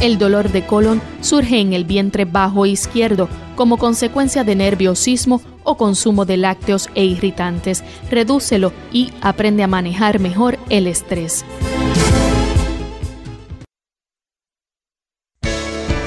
[0.00, 5.76] El dolor de colon surge en el vientre bajo izquierdo como consecuencia de nerviosismo o
[5.76, 7.82] consumo de lácteos e irritantes.
[8.08, 11.44] Redúcelo y aprende a manejar mejor el estrés.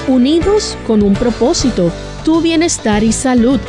[0.08, 1.92] Unidos con un propósito,
[2.24, 3.60] tu bienestar y salud.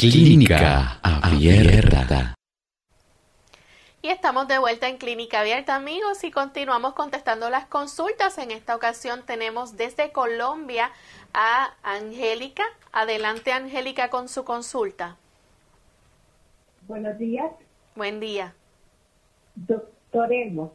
[0.00, 2.34] Clínica Abierta.
[4.00, 8.38] Y estamos de vuelta en Clínica Abierta, amigos, y continuamos contestando las consultas.
[8.38, 10.90] En esta ocasión tenemos desde Colombia
[11.34, 12.62] a Angélica.
[12.92, 15.18] Adelante, Angélica, con su consulta.
[16.88, 17.52] Buenos días.
[17.94, 18.54] Buen día.
[19.54, 20.72] Doctor Elmo,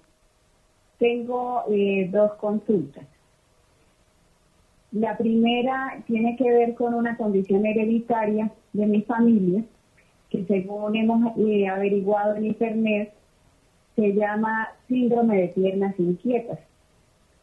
[0.99, 3.05] tengo eh, dos consultas.
[4.91, 9.63] La primera tiene que ver con una condición hereditaria de mi familia,
[10.29, 13.13] que según hemos eh, averiguado en internet,
[13.95, 16.59] se llama síndrome de piernas inquietas.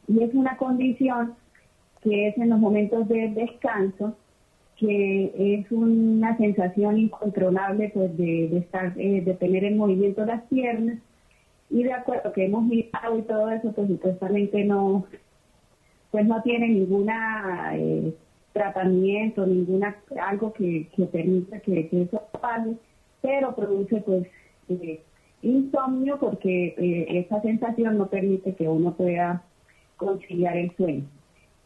[0.08, 1.34] Y es una condición
[2.02, 4.14] que es en los momentos de descanso,
[4.76, 10.98] que es una sensación incontrolable pues de, estar, eh, de tener en movimiento las piernas.
[11.70, 15.06] Y de acuerdo que hemos mirado y todo eso, pues supuestamente no,
[16.10, 18.12] pues no tiene ninguna eh,
[18.52, 22.76] tratamiento, ninguna algo que, que permita que, eso pase,
[23.20, 24.26] pero produce pues
[24.68, 25.00] eh,
[25.42, 29.42] insomnio porque eh, esa sensación no permite que uno pueda
[29.96, 31.04] conciliar el sueño.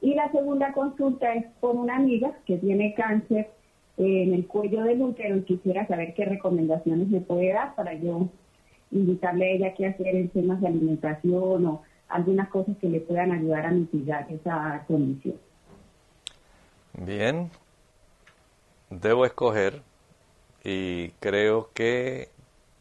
[0.00, 3.48] Y la segunda consulta es por una amiga que tiene cáncer
[3.96, 8.28] en el cuello del útero y quisiera saber qué recomendaciones me puede dar para yo
[8.90, 13.32] invitarle a ella qué hacer en temas de alimentación o algunas cosas que le puedan
[13.32, 15.36] ayudar a mitigar esa condición.
[16.98, 17.50] Bien,
[18.88, 19.82] debo escoger
[20.64, 22.30] y creo que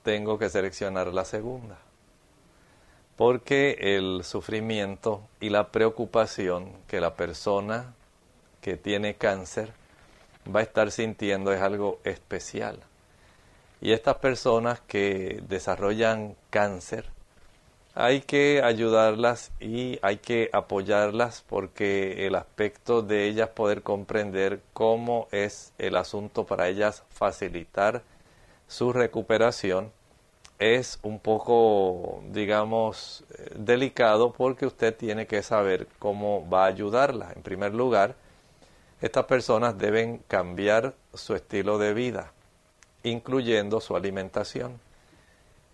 [0.04, 1.78] tengo que seleccionar la segunda,
[3.18, 7.94] porque el sufrimiento y la preocupación que la persona
[8.62, 9.74] que tiene cáncer
[10.48, 12.80] va a estar sintiendo es algo especial.
[13.82, 17.15] Y estas personas que desarrollan cáncer
[17.96, 25.30] hay que ayudarlas y hay que apoyarlas porque el aspecto de ellas poder comprender cómo
[25.32, 28.04] es el asunto para ellas facilitar
[28.68, 29.94] su recuperación
[30.60, 33.24] es un poco, digamos,
[33.56, 37.32] delicado porque usted tiene que saber cómo va a ayudarla.
[37.34, 38.16] En primer lugar,
[39.02, 42.32] estas personas deben cambiar su estilo de vida,
[43.04, 44.80] incluyendo su alimentación.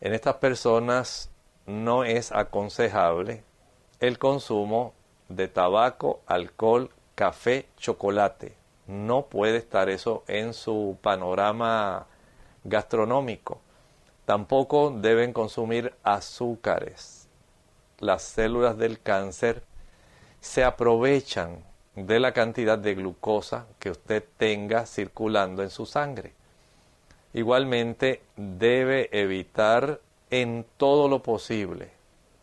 [0.02, 1.32] En estas personas
[1.66, 3.44] no es aconsejable
[4.00, 4.94] el consumo
[5.30, 8.56] de tabaco, alcohol, café, chocolate.
[8.88, 12.08] No puede estar eso en su panorama
[12.64, 13.62] gastronómico.
[14.26, 17.28] Tampoco deben consumir azúcares.
[18.00, 19.64] Las células del cáncer
[20.40, 21.64] se aprovechan
[21.96, 26.34] de la cantidad de glucosa que usted tenga circulando en su sangre.
[27.34, 30.02] Igualmente debe evitar
[30.32, 31.92] en todo lo posible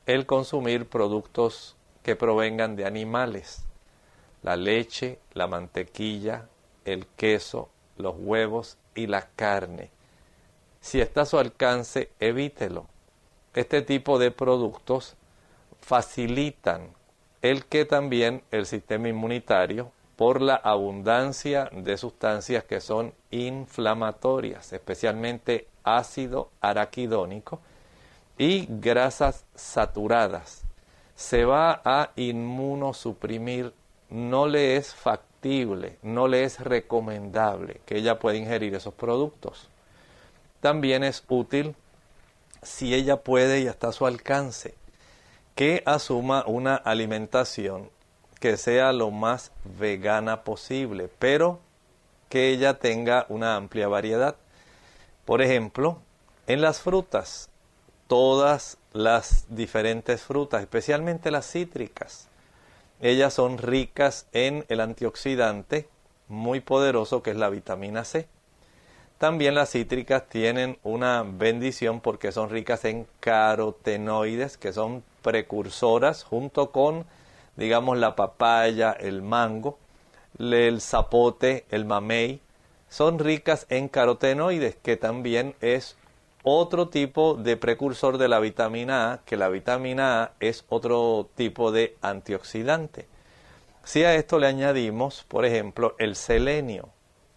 [0.07, 3.64] el consumir productos que provengan de animales,
[4.43, 6.49] la leche, la mantequilla,
[6.84, 9.91] el queso, los huevos y la carne.
[10.80, 12.86] Si está a su alcance, evítelo.
[13.55, 15.16] Este tipo de productos
[15.80, 16.91] facilitan
[17.43, 25.68] el que también el sistema inmunitario, por la abundancia de sustancias que son inflamatorias, especialmente
[25.84, 27.61] ácido araquidónico,
[28.39, 30.62] y grasas saturadas.
[31.16, 33.74] Se va a inmunosuprimir,
[34.09, 39.68] no le es factible, no le es recomendable que ella pueda ingerir esos productos.
[40.61, 41.74] También es útil,
[42.62, 44.74] si ella puede y está a su alcance,
[45.55, 47.91] que asuma una alimentación
[48.41, 51.59] que sea lo más vegana posible, pero
[52.28, 54.36] que ella tenga una amplia variedad.
[55.24, 55.99] Por ejemplo,
[56.47, 57.49] en las frutas,
[58.09, 62.29] todas las diferentes frutas, especialmente las cítricas.
[63.01, 65.89] Ellas son ricas en el antioxidante
[66.27, 68.27] muy poderoso que es la vitamina C.
[69.19, 76.71] También las cítricas tienen una bendición porque son ricas en carotenoides, que son precursoras junto
[76.71, 77.05] con,
[77.57, 79.79] digamos, la papaya, el mango,
[80.39, 82.41] el zapote, el mamey.
[82.89, 85.97] Son ricas en carotenoides, que también es
[86.57, 91.73] otro tipo de precursor de la vitamina A, que la vitamina A es otro tipo
[91.73, 93.07] de antioxidante.
[93.85, 96.89] Si a esto le añadimos, por ejemplo, el selenio,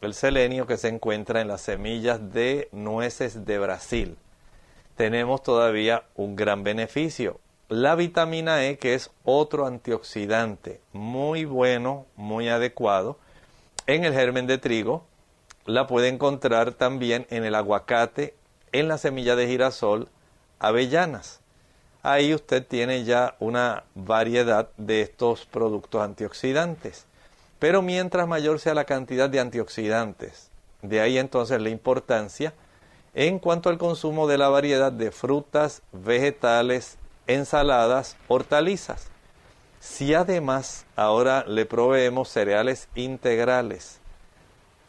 [0.02, 4.18] el selenio que se encuentra en las semillas de nueces de Brasil,
[4.96, 7.40] tenemos todavía un gran beneficio.
[7.70, 13.18] La vitamina E, que es otro antioxidante muy bueno, muy adecuado,
[13.88, 15.06] en el germen de trigo,
[15.66, 18.36] la puede encontrar también en el aguacate,
[18.72, 20.08] en la semilla de girasol
[20.60, 21.40] avellanas.
[22.04, 27.06] ahí usted tiene ya una variedad de estos productos antioxidantes.
[27.60, 30.50] Pero mientras mayor sea la cantidad de antioxidantes,
[30.82, 32.54] de ahí entonces la importancia
[33.14, 36.98] en cuanto al consumo de la variedad de frutas, vegetales,
[37.28, 39.08] ensaladas, hortalizas.
[39.80, 44.01] Si además ahora le proveemos cereales integrales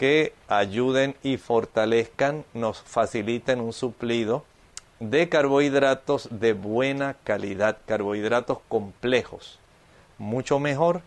[0.03, 4.43] que ayuden y fortalezcan, nos faciliten un suplido
[4.99, 9.61] de carbohidratos de buena calidad, carbohidratos complejos,
[10.19, 11.03] mucho mejor.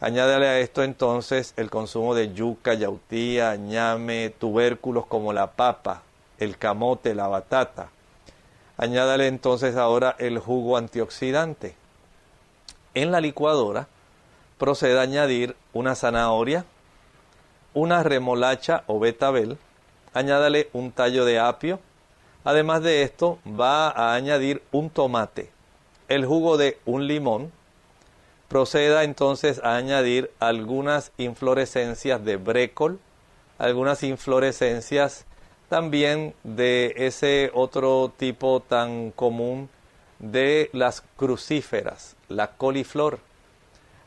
[0.00, 6.02] Añádale a esto entonces el consumo de yuca, yautía, ñame, tubérculos como la papa,
[6.36, 7.88] el camote, la batata.
[8.76, 11.74] Añádale entonces ahora el jugo antioxidante.
[12.92, 13.88] En la licuadora
[14.58, 16.66] proceda a añadir una zanahoria,
[17.76, 19.58] una remolacha o betabel,
[20.14, 21.78] añádale un tallo de apio.
[22.42, 25.50] Además de esto, va a añadir un tomate,
[26.08, 27.52] el jugo de un limón.
[28.48, 32.98] Proceda entonces a añadir algunas inflorescencias de brécol,
[33.58, 35.26] algunas inflorescencias
[35.68, 39.68] también de ese otro tipo tan común
[40.18, 43.18] de las crucíferas, la coliflor.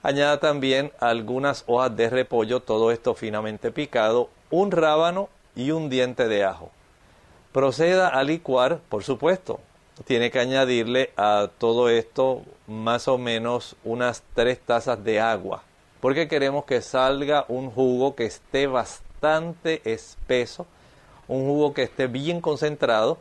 [0.02, 6.28] Añada también algunas hojas de repollo, todo esto finamente picado, un rábano y un diente
[6.28, 6.72] de ajo.
[7.52, 9.60] Proceda a licuar, por supuesto.
[10.06, 15.64] Tiene que añadirle a todo esto más o menos unas tres tazas de agua,
[16.00, 20.66] porque queremos que salga un jugo que esté bastante espeso
[21.30, 23.20] un jugo que esté bien concentrado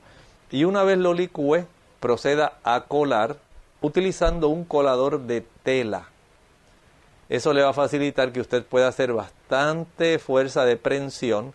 [0.51, 1.67] y una vez lo licúe,
[2.01, 3.37] proceda a colar
[3.81, 6.09] utilizando un colador de tela.
[7.29, 11.53] Eso le va a facilitar que usted pueda hacer bastante fuerza de prensión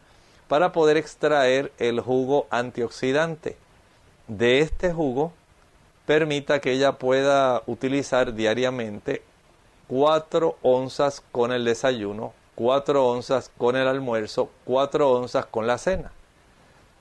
[0.48, 3.58] para poder extraer el jugo antioxidante.
[4.28, 5.32] De este jugo,
[6.06, 9.24] permita que ella pueda utilizar diariamente
[9.88, 16.12] 4 onzas con el desayuno, 4 onzas con el almuerzo, 4 onzas con la cena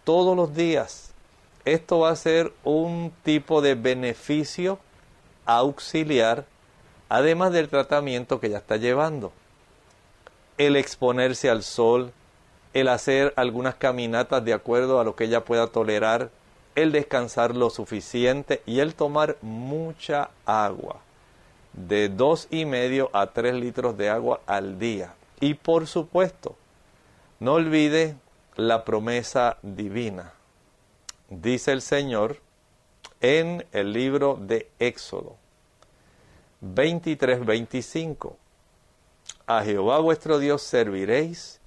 [0.05, 1.11] todos los días.
[1.64, 4.79] Esto va a ser un tipo de beneficio
[5.47, 6.45] auxiliar,
[7.12, 9.32] además del tratamiento que ya está llevando.
[10.56, 12.10] El exponerse al sol,
[12.72, 16.30] el hacer algunas caminatas de acuerdo a lo que ella pueda tolerar,
[16.74, 21.00] el descansar lo suficiente y el tomar mucha agua,
[21.74, 25.12] de dos y medio a tres litros de agua al día.
[25.38, 26.56] Y por supuesto,
[27.40, 28.16] no olvide
[28.56, 30.32] la promesa divina.
[31.28, 32.38] Dice el Señor
[33.20, 35.41] en el libro de Éxodo
[36.62, 38.34] 23-25.
[39.46, 41.60] A Jehová vuestro Dios serviréis,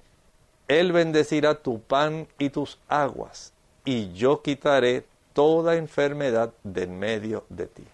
[0.68, 3.52] Él bendecirá tu pan y tus aguas,
[3.84, 7.84] y yo quitaré toda enfermedad de en medio de ti.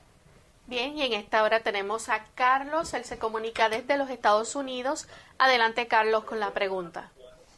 [0.66, 5.08] Bien, y en esta hora tenemos a Carlos, él se comunica desde los Estados Unidos.
[5.38, 7.10] Adelante, Carlos, con la pregunta.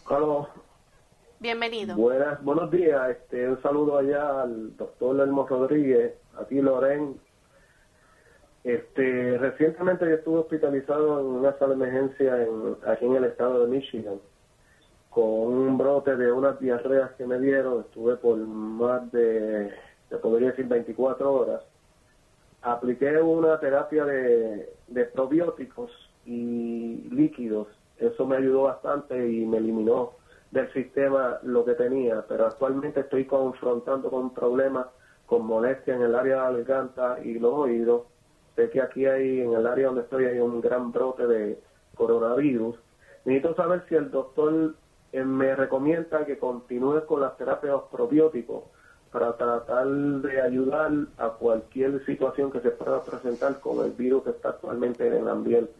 [0.08, 0.48] Carlos,
[1.44, 1.94] Bienvenido.
[1.94, 3.10] Buenas, buenos días.
[3.10, 7.20] Este, un saludo allá al doctor Elmo Rodríguez, a ti Loren.
[8.64, 13.60] Este, recientemente yo estuve hospitalizado en una sala de emergencia en, aquí en el estado
[13.60, 14.18] de Michigan
[15.10, 17.80] con un brote de unas diarreas que me dieron.
[17.82, 19.70] Estuve por más de,
[20.08, 21.62] se podría decir, 24 horas.
[22.62, 25.90] Apliqué una terapia de, de probióticos
[26.24, 27.68] y líquidos.
[27.98, 30.14] Eso me ayudó bastante y me eliminó
[30.50, 34.86] del sistema lo que tenía, pero actualmente estoy confrontando con problemas
[35.26, 38.02] con molestia en el área de la garganta y los oídos.
[38.56, 41.58] Sé que aquí hay, en el área donde estoy, hay un gran brote de
[41.94, 42.76] coronavirus.
[43.24, 44.74] Necesito saber si el doctor
[45.12, 48.64] eh, me recomienda que continúe con las terapias probióticos
[49.10, 54.30] para tratar de ayudar a cualquier situación que se pueda presentar con el virus que
[54.30, 55.74] está actualmente en el ambiente.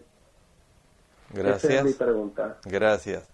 [1.33, 1.65] Gracias.
[1.65, 2.59] Esa es mi pregunta.
[2.65, 3.29] Gracias.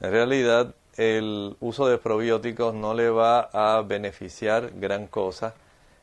[0.00, 5.54] En realidad, el uso de probióticos no le va a beneficiar gran cosa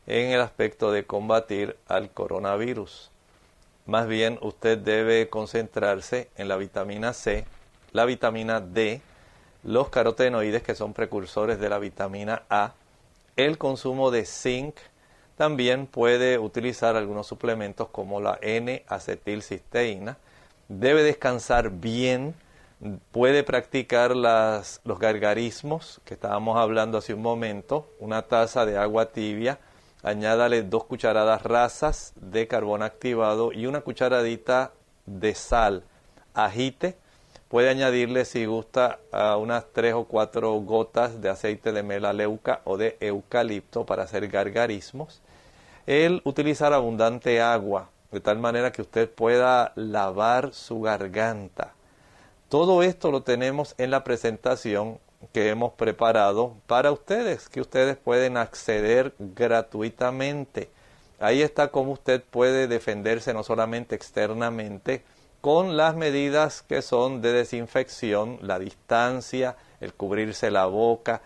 [0.07, 3.11] en el aspecto de combatir al coronavirus.
[3.85, 7.45] Más bien usted debe concentrarse en la vitamina C,
[7.91, 9.01] la vitamina D,
[9.63, 12.73] los carotenoides que son precursores de la vitamina A,
[13.35, 14.75] el consumo de zinc,
[15.35, 20.17] también puede utilizar algunos suplementos como la N-acetilcisteína,
[20.67, 22.33] debe descansar bien,
[23.11, 29.59] puede practicar los gargarismos que estábamos hablando hace un momento, una taza de agua tibia,
[30.03, 34.71] añádale dos cucharadas rasas de carbón activado y una cucharadita
[35.05, 35.83] de sal,
[36.33, 36.97] agite,
[37.47, 38.99] puede añadirle si gusta
[39.39, 45.21] unas tres o cuatro gotas de aceite de melaleuca o de eucalipto para hacer gargarismos.
[45.85, 51.73] el utilizar abundante agua, de tal manera que usted pueda lavar su garganta.
[52.49, 54.99] Todo esto lo tenemos en la presentación
[55.33, 60.69] que hemos preparado para ustedes, que ustedes pueden acceder gratuitamente.
[61.19, 65.03] Ahí está cómo usted puede defenderse no solamente externamente,
[65.41, 71.21] con las medidas que son de desinfección, la distancia, el cubrirse la boca.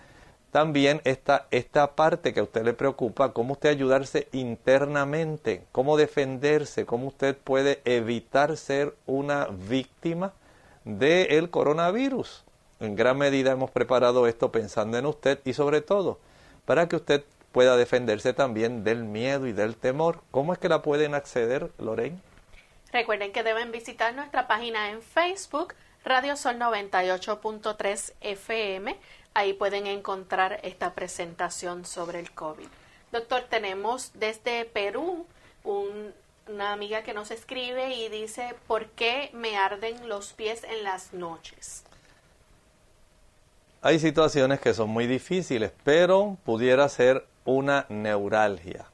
[0.52, 6.86] También está esta parte que a usted le preocupa, cómo usted ayudarse internamente, cómo defenderse,
[6.86, 10.34] cómo usted puede evitar ser una víctima
[10.84, 12.44] del coronavirus.
[12.82, 16.18] En gran medida hemos preparado esto pensando en usted y sobre todo
[16.66, 20.24] para que usted pueda defenderse también del miedo y del temor.
[20.32, 22.18] ¿Cómo es que la pueden acceder, Lorraine?
[22.92, 28.98] Recuerden que deben visitar nuestra página en Facebook, Radio Sol 98.3 FM.
[29.36, 32.68] Ahí pueden encontrar esta presentación sobre el COVID.
[33.12, 35.28] Doctor, tenemos desde Perú
[35.64, 41.14] una amiga que nos escribe y dice, ¿por qué me arden los pies en las
[41.14, 41.84] noches?
[43.84, 48.86] Hay situaciones que son muy difíciles, pero pudiera ser una neuralgia.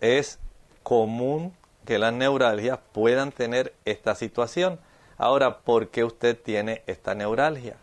[0.00, 0.40] Es
[0.82, 1.54] común
[1.84, 4.80] que las neuralgias puedan tener esta situación.
[5.16, 7.76] Ahora, ¿por qué usted tiene esta neuralgia?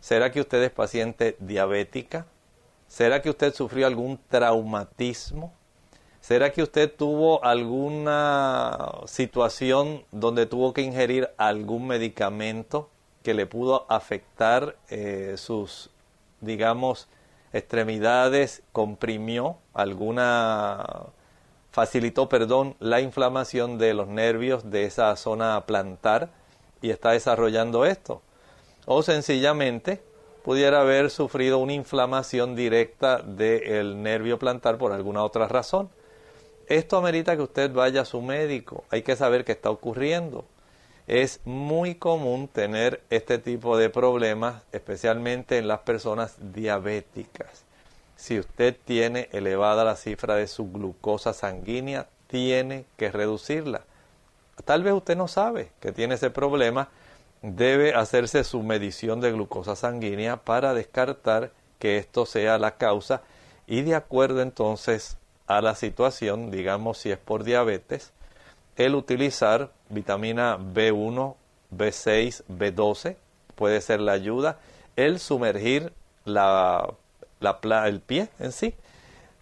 [0.00, 2.26] ¿Será que usted es paciente diabética?
[2.86, 5.52] ¿Será que usted sufrió algún traumatismo?
[6.20, 12.88] ¿Será que usted tuvo alguna situación donde tuvo que ingerir algún medicamento?
[13.26, 15.90] Que le pudo afectar eh, sus,
[16.40, 17.08] digamos,
[17.52, 21.06] extremidades, comprimió alguna,
[21.72, 26.28] facilitó, perdón, la inflamación de los nervios de esa zona plantar
[26.80, 28.22] y está desarrollando esto.
[28.84, 30.00] O sencillamente
[30.44, 35.90] pudiera haber sufrido una inflamación directa del nervio plantar por alguna otra razón.
[36.68, 38.84] Esto amerita que usted vaya a su médico.
[38.88, 40.44] Hay que saber qué está ocurriendo
[41.06, 47.64] es muy común tener este tipo de problemas, especialmente en las personas diabéticas.
[48.16, 53.82] Si usted tiene elevada la cifra de su glucosa sanguínea, tiene que reducirla.
[54.64, 56.88] Tal vez usted no sabe que tiene ese problema,
[57.42, 63.22] debe hacerse su medición de glucosa sanguínea para descartar que esto sea la causa
[63.66, 68.12] y de acuerdo entonces a la situación, digamos si es por diabetes,
[68.76, 71.34] el utilizar vitamina B1,
[71.76, 73.16] B6, B12
[73.54, 74.58] puede ser la ayuda.
[74.96, 75.92] El sumergir
[76.24, 76.94] la,
[77.40, 78.74] el pie en sí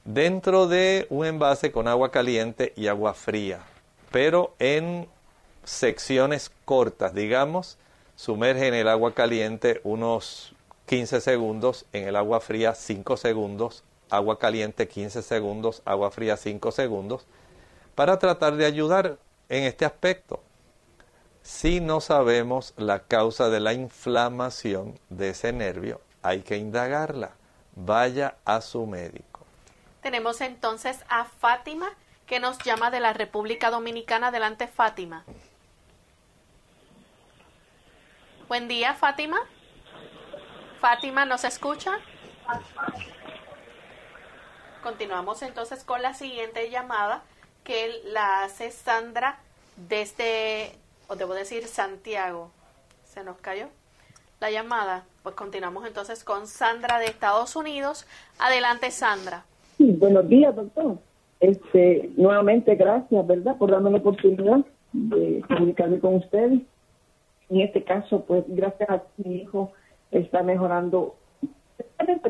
[0.04, 3.60] dentro de un envase con agua caliente y agua fría,
[4.10, 5.08] pero en
[5.64, 7.78] secciones cortas, digamos,
[8.16, 10.54] sumerge en el agua caliente unos
[10.86, 16.70] 15 segundos, en el agua fría 5 segundos, agua caliente 15 segundos, agua fría 5
[16.70, 17.26] segundos,
[17.94, 19.18] para tratar de ayudar
[19.48, 20.42] en este aspecto.
[21.42, 27.32] Si no sabemos la causa de la inflamación de ese nervio, hay que indagarla.
[27.76, 29.44] Vaya a su médico.
[30.00, 31.90] Tenemos entonces a Fátima
[32.26, 34.28] que nos llama de la República Dominicana.
[34.28, 35.24] Adelante, Fátima.
[38.48, 39.38] Buen día, Fátima.
[40.80, 41.98] Fátima, ¿nos escucha?
[44.82, 47.22] Continuamos entonces con la siguiente llamada
[47.64, 49.38] que la hace Sandra
[49.88, 50.72] desde,
[51.08, 52.50] o debo decir Santiago.
[53.04, 53.68] Se nos cayó
[54.40, 55.04] la llamada.
[55.22, 58.06] Pues continuamos entonces con Sandra de Estados Unidos.
[58.38, 59.44] Adelante, Sandra.
[59.78, 60.98] Sí, buenos días, doctor.
[61.40, 66.60] Este, nuevamente, gracias, ¿verdad?, por darme la oportunidad de comunicarme con ustedes.
[67.50, 69.72] En este caso, pues, gracias a mi hijo
[70.10, 71.16] está mejorando,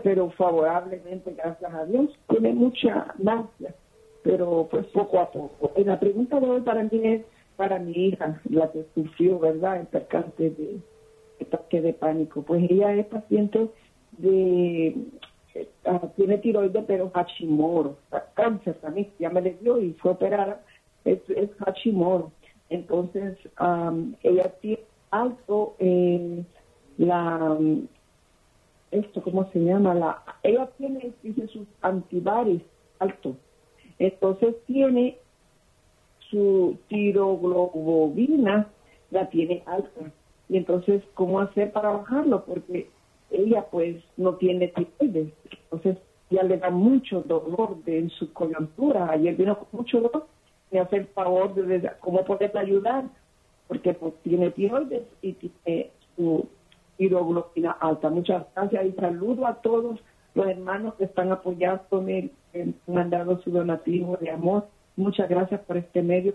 [0.03, 2.11] pero favorablemente, gracias a Dios.
[2.29, 3.75] Tiene mucha gracia
[4.25, 5.71] pero pues poco a poco.
[5.77, 7.23] La pregunta de hoy para mí es
[7.57, 10.81] para mi hija, la que sufrió, ¿verdad?, el percance de,
[11.43, 12.43] ataque de pánico.
[12.43, 13.69] Pues ella es paciente
[14.13, 14.97] de,
[15.85, 17.99] ah, tiene tiroides, pero Hashimoto,
[18.33, 20.63] cáncer también, ya me le dio y fue operada,
[21.05, 22.33] es, es Hashimoto.
[22.71, 23.37] Entonces,
[24.23, 26.47] ella tiene alto en
[26.97, 27.59] la,
[28.91, 29.95] esto, ¿cómo se llama?
[29.95, 32.63] La, ella tiene, dice, sus antibodies
[32.99, 33.37] altos
[33.99, 35.19] entonces tiene
[36.31, 38.69] su tiroglobina,
[39.11, 40.13] la tiene alta.
[40.49, 42.45] Y entonces, ¿cómo hacer para bajarlo?
[42.45, 42.91] Porque
[43.31, 45.33] ella pues no tiene tiroides.
[45.65, 45.99] Entonces
[46.31, 49.11] ya le da mucho dolor de, en su coyuntura.
[49.11, 50.27] Ayer vino con mucho dolor.
[50.71, 53.05] Me hace el favor de, cómo poderle ayudar.
[53.69, 56.47] Porque pues tiene tiroides y tiene su
[56.97, 58.11] tiroglobina alta.
[58.11, 60.01] Muchas gracias y saludo a todos
[60.35, 62.03] los hermanos que están apoyando
[62.55, 64.67] que han dado su donativo de amor.
[64.97, 66.35] Muchas gracias por este medio.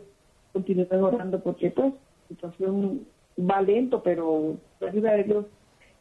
[0.53, 3.07] Continúen orando porque pues la situación
[3.39, 5.45] va lento, pero por ayuda de Dios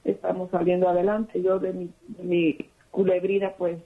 [0.05, 1.41] estamos saliendo adelante.
[1.41, 1.89] Yo de
[2.23, 2.59] mi
[2.91, 3.79] culebrina pues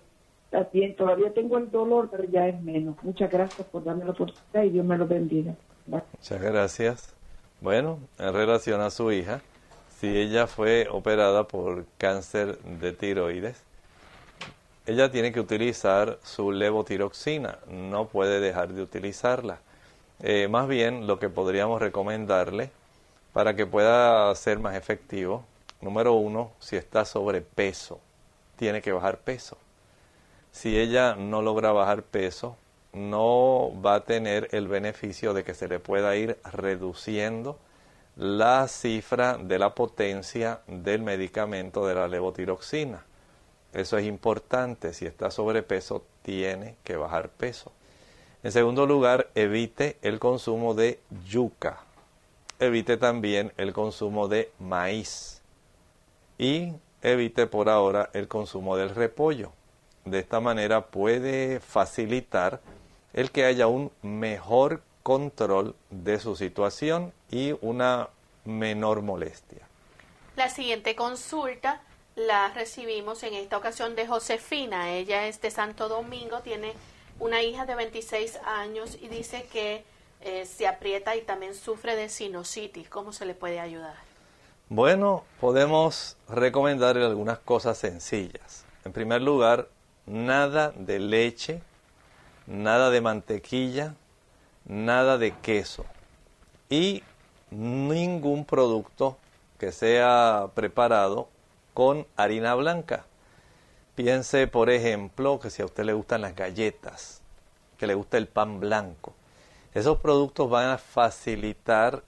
[0.51, 2.97] también todavía tengo el dolor, pero ya es menos.
[3.03, 5.55] Muchas gracias por darme la oportunidad y Dios me lo bendiga.
[5.87, 7.15] Muchas gracias.
[7.61, 9.41] Bueno, en relación a su hija,
[9.89, 13.65] si ella fue operada por cáncer de tiroides,
[14.87, 19.59] ella tiene que utilizar su levotiroxina, no puede dejar de utilizarla.
[20.21, 22.71] Eh, más bien, lo que podríamos recomendarle
[23.33, 25.45] para que pueda ser más efectivo,
[25.81, 28.01] número uno, si está sobrepeso,
[28.57, 29.57] tiene que bajar peso.
[30.51, 32.57] Si ella no logra bajar peso,
[32.93, 37.59] no va a tener el beneficio de que se le pueda ir reduciendo
[38.17, 43.03] la cifra de la potencia del medicamento de la levotiroxina.
[43.73, 44.93] Eso es importante.
[44.93, 47.73] Si está sobrepeso, tiene que bajar peso.
[48.43, 51.81] En segundo lugar, evite el consumo de yuca.
[52.59, 55.43] Evite también el consumo de maíz.
[56.39, 59.53] Y evite por ahora el consumo del repollo.
[60.05, 62.61] De esta manera puede facilitar
[63.13, 68.09] el que haya un mejor control de su situación y una
[68.45, 69.61] menor molestia.
[70.37, 71.83] La siguiente consulta
[72.17, 74.91] la recibimos en esta ocasión de Josefina.
[74.91, 76.75] Ella es de Santo Domingo, tiene
[77.19, 79.85] una hija de 26 años y dice que
[80.21, 82.89] eh, se aprieta y también sufre de sinusitis.
[82.89, 83.95] ¿Cómo se le puede ayudar?
[84.69, 88.65] Bueno, podemos recomendarle algunas cosas sencillas.
[88.85, 89.69] En primer lugar,
[90.07, 91.61] nada de leche,
[92.47, 93.95] nada de mantequilla,
[94.65, 95.85] nada de queso
[96.69, 97.03] y
[97.51, 99.19] ningún producto
[99.59, 101.29] que sea preparado
[101.75, 103.07] con harina blanca.
[103.95, 107.21] Piense, por ejemplo, que si a usted le gustan las galletas,
[107.77, 109.15] que le gusta el pan blanco,
[109.75, 112.03] esos productos van a facilitar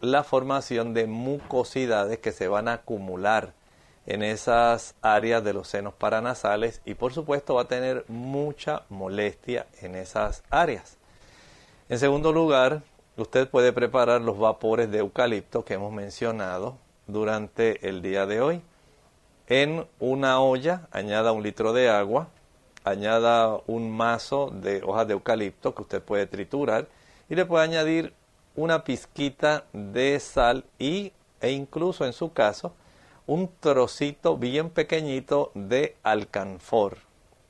[0.00, 3.52] la formación de mucosidades que se van a acumular
[4.06, 9.66] en esas áreas de los senos paranasales y por supuesto va a tener mucha molestia
[9.82, 10.96] en esas áreas.
[11.88, 12.82] En segundo lugar,
[13.16, 18.62] usted puede preparar los vapores de eucalipto que hemos mencionado durante el día de hoy.
[19.48, 22.28] En una olla añada un litro de agua,
[22.84, 26.86] añada un mazo de hojas de eucalipto que usted puede triturar
[27.28, 28.12] y le puede añadir
[28.56, 32.74] una pizquita de sal y, e incluso en su caso
[33.26, 37.08] un trocito bien pequeñito de alcanfor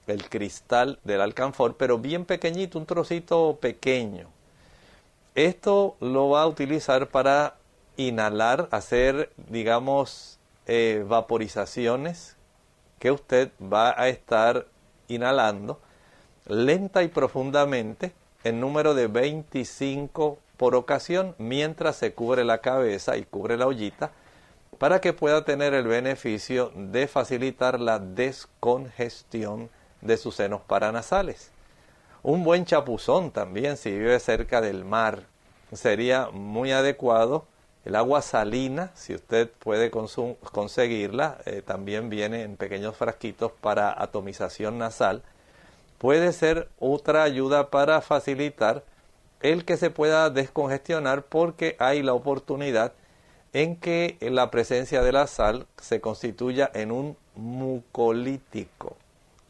[0.09, 4.29] el cristal del alcanfor, pero bien pequeñito, un trocito pequeño.
[5.35, 7.55] Esto lo va a utilizar para
[7.97, 10.38] inhalar, hacer, digamos,
[10.69, 12.37] eh, vaporizaciones
[12.99, 14.67] que usted va a estar
[15.09, 15.81] inhalando
[16.47, 18.13] lenta y profundamente
[18.45, 24.13] en número de 25 por ocasión mientras se cubre la cabeza y cubre la ollita
[24.79, 31.51] para que pueda tener el beneficio de facilitar la descongestión de sus senos paranasales.
[32.23, 35.25] Un buen chapuzón también si vive cerca del mar
[35.73, 37.47] sería muy adecuado.
[37.89, 44.77] El agua salina, si usted puede conseguirla, eh, también viene en pequeños frasquitos para atomización
[44.77, 45.23] nasal.
[45.97, 48.85] Puede ser otra ayuda para facilitar
[49.41, 52.93] el que se pueda descongestionar porque hay la oportunidad
[53.55, 58.99] en que la presencia de la sal se constituya en un mucolítico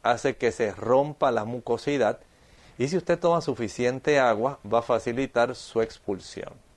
[0.04, 2.20] hace que se rompa la mucosidad
[2.78, 6.67] y si usted toma suficiente agua va a facilitar su expulsión.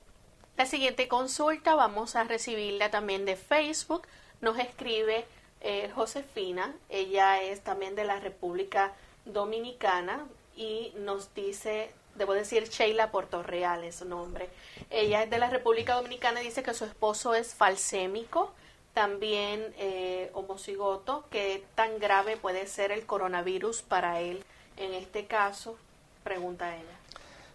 [0.57, 4.07] La siguiente consulta vamos a recibirla también de Facebook.
[4.41, 5.25] Nos escribe
[5.61, 8.93] eh, Josefina, ella es también de la República
[9.25, 10.25] Dominicana
[10.55, 14.49] y nos dice, debo decir Sheila Portorreal es su nombre.
[14.89, 18.51] Ella es de la República Dominicana y dice que su esposo es falsémico
[18.93, 24.43] también eh, homocigoto, ¿qué tan grave puede ser el coronavirus para él
[24.77, 25.77] en este caso?
[26.23, 26.97] Pregunta ella.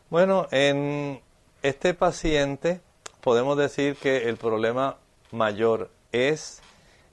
[0.09, 1.21] Bueno, en
[1.63, 2.81] este paciente
[3.21, 4.97] podemos decir que el problema
[5.33, 6.63] mayor es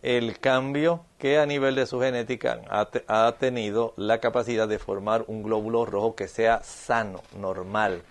[0.03, 5.43] el cambio que a nivel de su genética ha, tenido la capacidad de formar un
[5.43, 8.03] glóbulo rojo que sea sano, normal.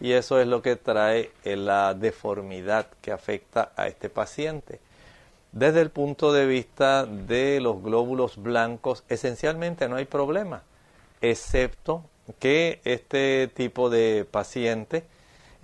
[0.00, 4.80] Y eso es lo que trae la deformidad que afecta a este paciente.
[5.50, 10.62] Desde el punto de vista de los glóbulos blancos, esencialmente no hay problema,
[11.20, 12.04] excepto
[12.38, 15.04] que este tipo de paciente,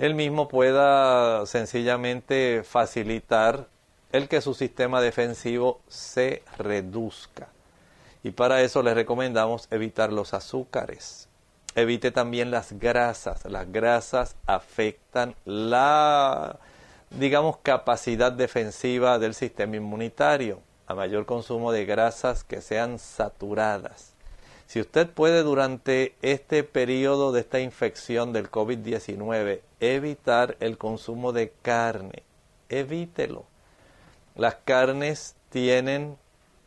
[0.01, 3.69] él mismo pueda sencillamente facilitar
[4.13, 7.49] el que su sistema defensivo se reduzca.
[8.23, 11.29] Y para eso les recomendamos evitar los azúcares.
[11.75, 13.45] Evite también las grasas.
[13.45, 16.59] Las grasas afectan la,
[17.11, 20.61] digamos, capacidad defensiva del sistema inmunitario.
[20.87, 24.10] A mayor consumo de grasas que sean saturadas.
[24.71, 31.53] Si usted puede durante este periodo de esta infección del COVID-19 evitar el consumo de
[31.61, 32.23] carne,
[32.69, 33.47] evítelo.
[34.37, 36.17] Las carnes tienen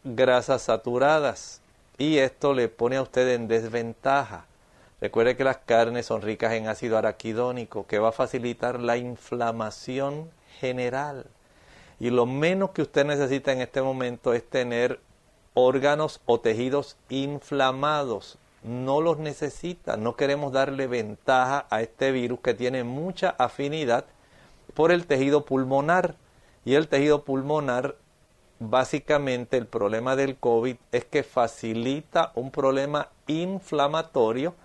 [0.04, 1.62] grasas saturadas
[1.98, 4.48] y esto le pone a usted en desventaja.
[5.00, 10.30] Recuerde que las carnes son ricas en ácido araquidónico que va a facilitar la inflamación
[10.60, 11.26] general.
[12.02, 15.00] Y lo menos que usted necesita en este momento es tener
[15.54, 18.38] órganos o tejidos inflamados.
[18.64, 19.98] No los necesita.
[19.98, 24.06] No queremos darle ventaja a este virus que tiene mucha afinidad
[24.74, 26.16] por el tejido pulmonar.
[26.66, 27.96] Y el tejido pulmonar
[28.60, 34.56] básicamente el problema del COVID es que facilita un problema inflamatorio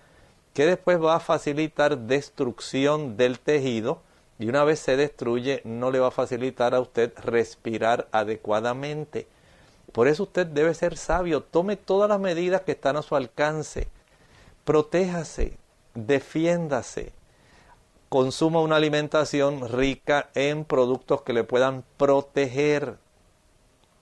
[0.54, 4.00] que después va a facilitar destrucción del tejido
[4.38, 9.26] y una vez se destruye no le va a facilitar a usted respirar adecuadamente.
[9.92, 13.88] Por eso usted debe ser sabio, tome todas las medidas que están a su alcance,
[14.64, 15.58] protéjase,
[15.94, 17.12] defiéndase,
[18.08, 22.96] consuma una alimentación rica en productos que le puedan proteger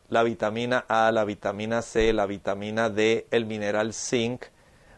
[0.08, 4.44] la vitamina A, la vitamina C, la vitamina D, el mineral zinc.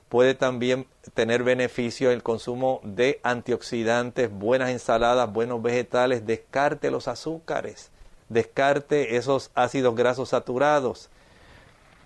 [0.09, 6.26] Puede también tener beneficio el consumo de antioxidantes, buenas ensaladas, buenos vegetales.
[6.26, 7.91] Descarte los azúcares,
[8.28, 11.08] descarte esos ácidos grasos saturados.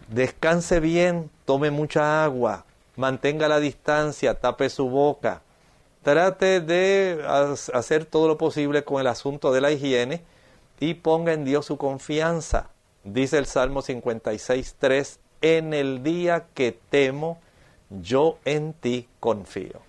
[0.09, 2.65] Descanse bien, tome mucha agua,
[2.97, 5.43] mantenga la distancia, tape su boca.
[6.03, 7.25] Trate de
[7.73, 10.23] hacer todo lo posible con el asunto de la higiene
[10.81, 12.71] y ponga en Dios su confianza.
[13.05, 17.41] Dice el Salmo 56.3, en el día que temo,
[17.91, 19.81] yo en ti confío.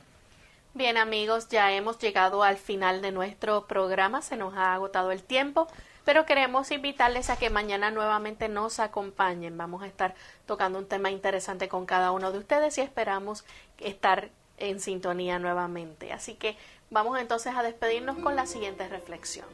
[0.76, 5.22] Bien amigos, ya hemos llegado al final de nuestro programa, se nos ha agotado el
[5.22, 5.68] tiempo,
[6.06, 9.58] pero queremos invitarles a que mañana nuevamente nos acompañen.
[9.58, 13.46] Vamos a estar tocando un tema interesante con cada uno de ustedes y esperamos
[13.80, 16.12] estar en sintonía nuevamente.
[16.12, 16.58] Así que
[16.90, 19.46] vamos entonces a despedirnos con la siguiente reflexión.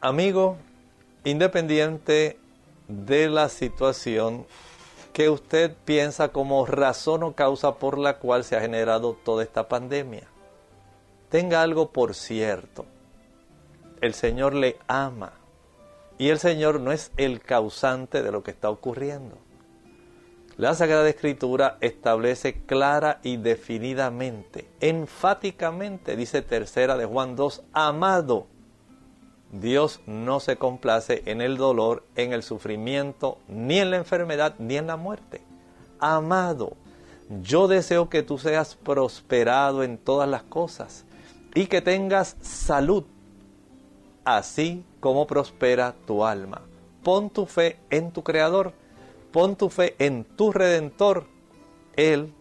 [0.00, 0.56] Amigo,
[1.24, 2.38] independiente
[2.88, 4.46] de la situación
[5.12, 9.68] que usted piensa como razón o causa por la cual se ha generado toda esta
[9.68, 10.24] pandemia.
[11.30, 12.84] Tenga algo por cierto.
[14.00, 15.32] El Señor le ama
[16.18, 19.38] y el Señor no es el causante de lo que está ocurriendo.
[20.56, 28.46] La Sagrada Escritura establece clara y definidamente, enfáticamente, dice tercera de Juan 2, amado
[29.52, 34.76] Dios no se complace en el dolor, en el sufrimiento, ni en la enfermedad, ni
[34.76, 35.40] en la muerte.
[35.98, 36.76] Amado,
[37.42, 41.04] yo deseo que tú seas prosperado en todas las cosas
[41.54, 43.04] y que tengas salud,
[44.26, 46.60] así como prospera tu alma.
[47.02, 48.74] Pon tu fe en tu Creador,
[49.32, 51.24] pon tu fe en tu Redentor.
[51.94, 52.34] Él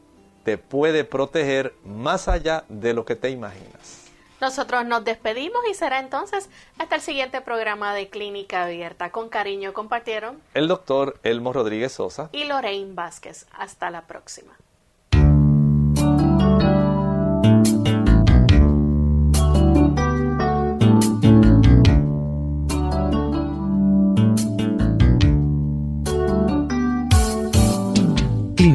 [0.44, 4.12] te puede proteger más allá de lo que te imaginas.
[4.42, 9.12] Nosotros nos despedimos y será entonces hasta el siguiente programa de Clínica Abierta.
[9.12, 13.48] Con cariño compartieron el doctor Elmo Rodríguez Sosa y Lorraine Vázquez.
[13.54, 14.58] Hasta la próxima.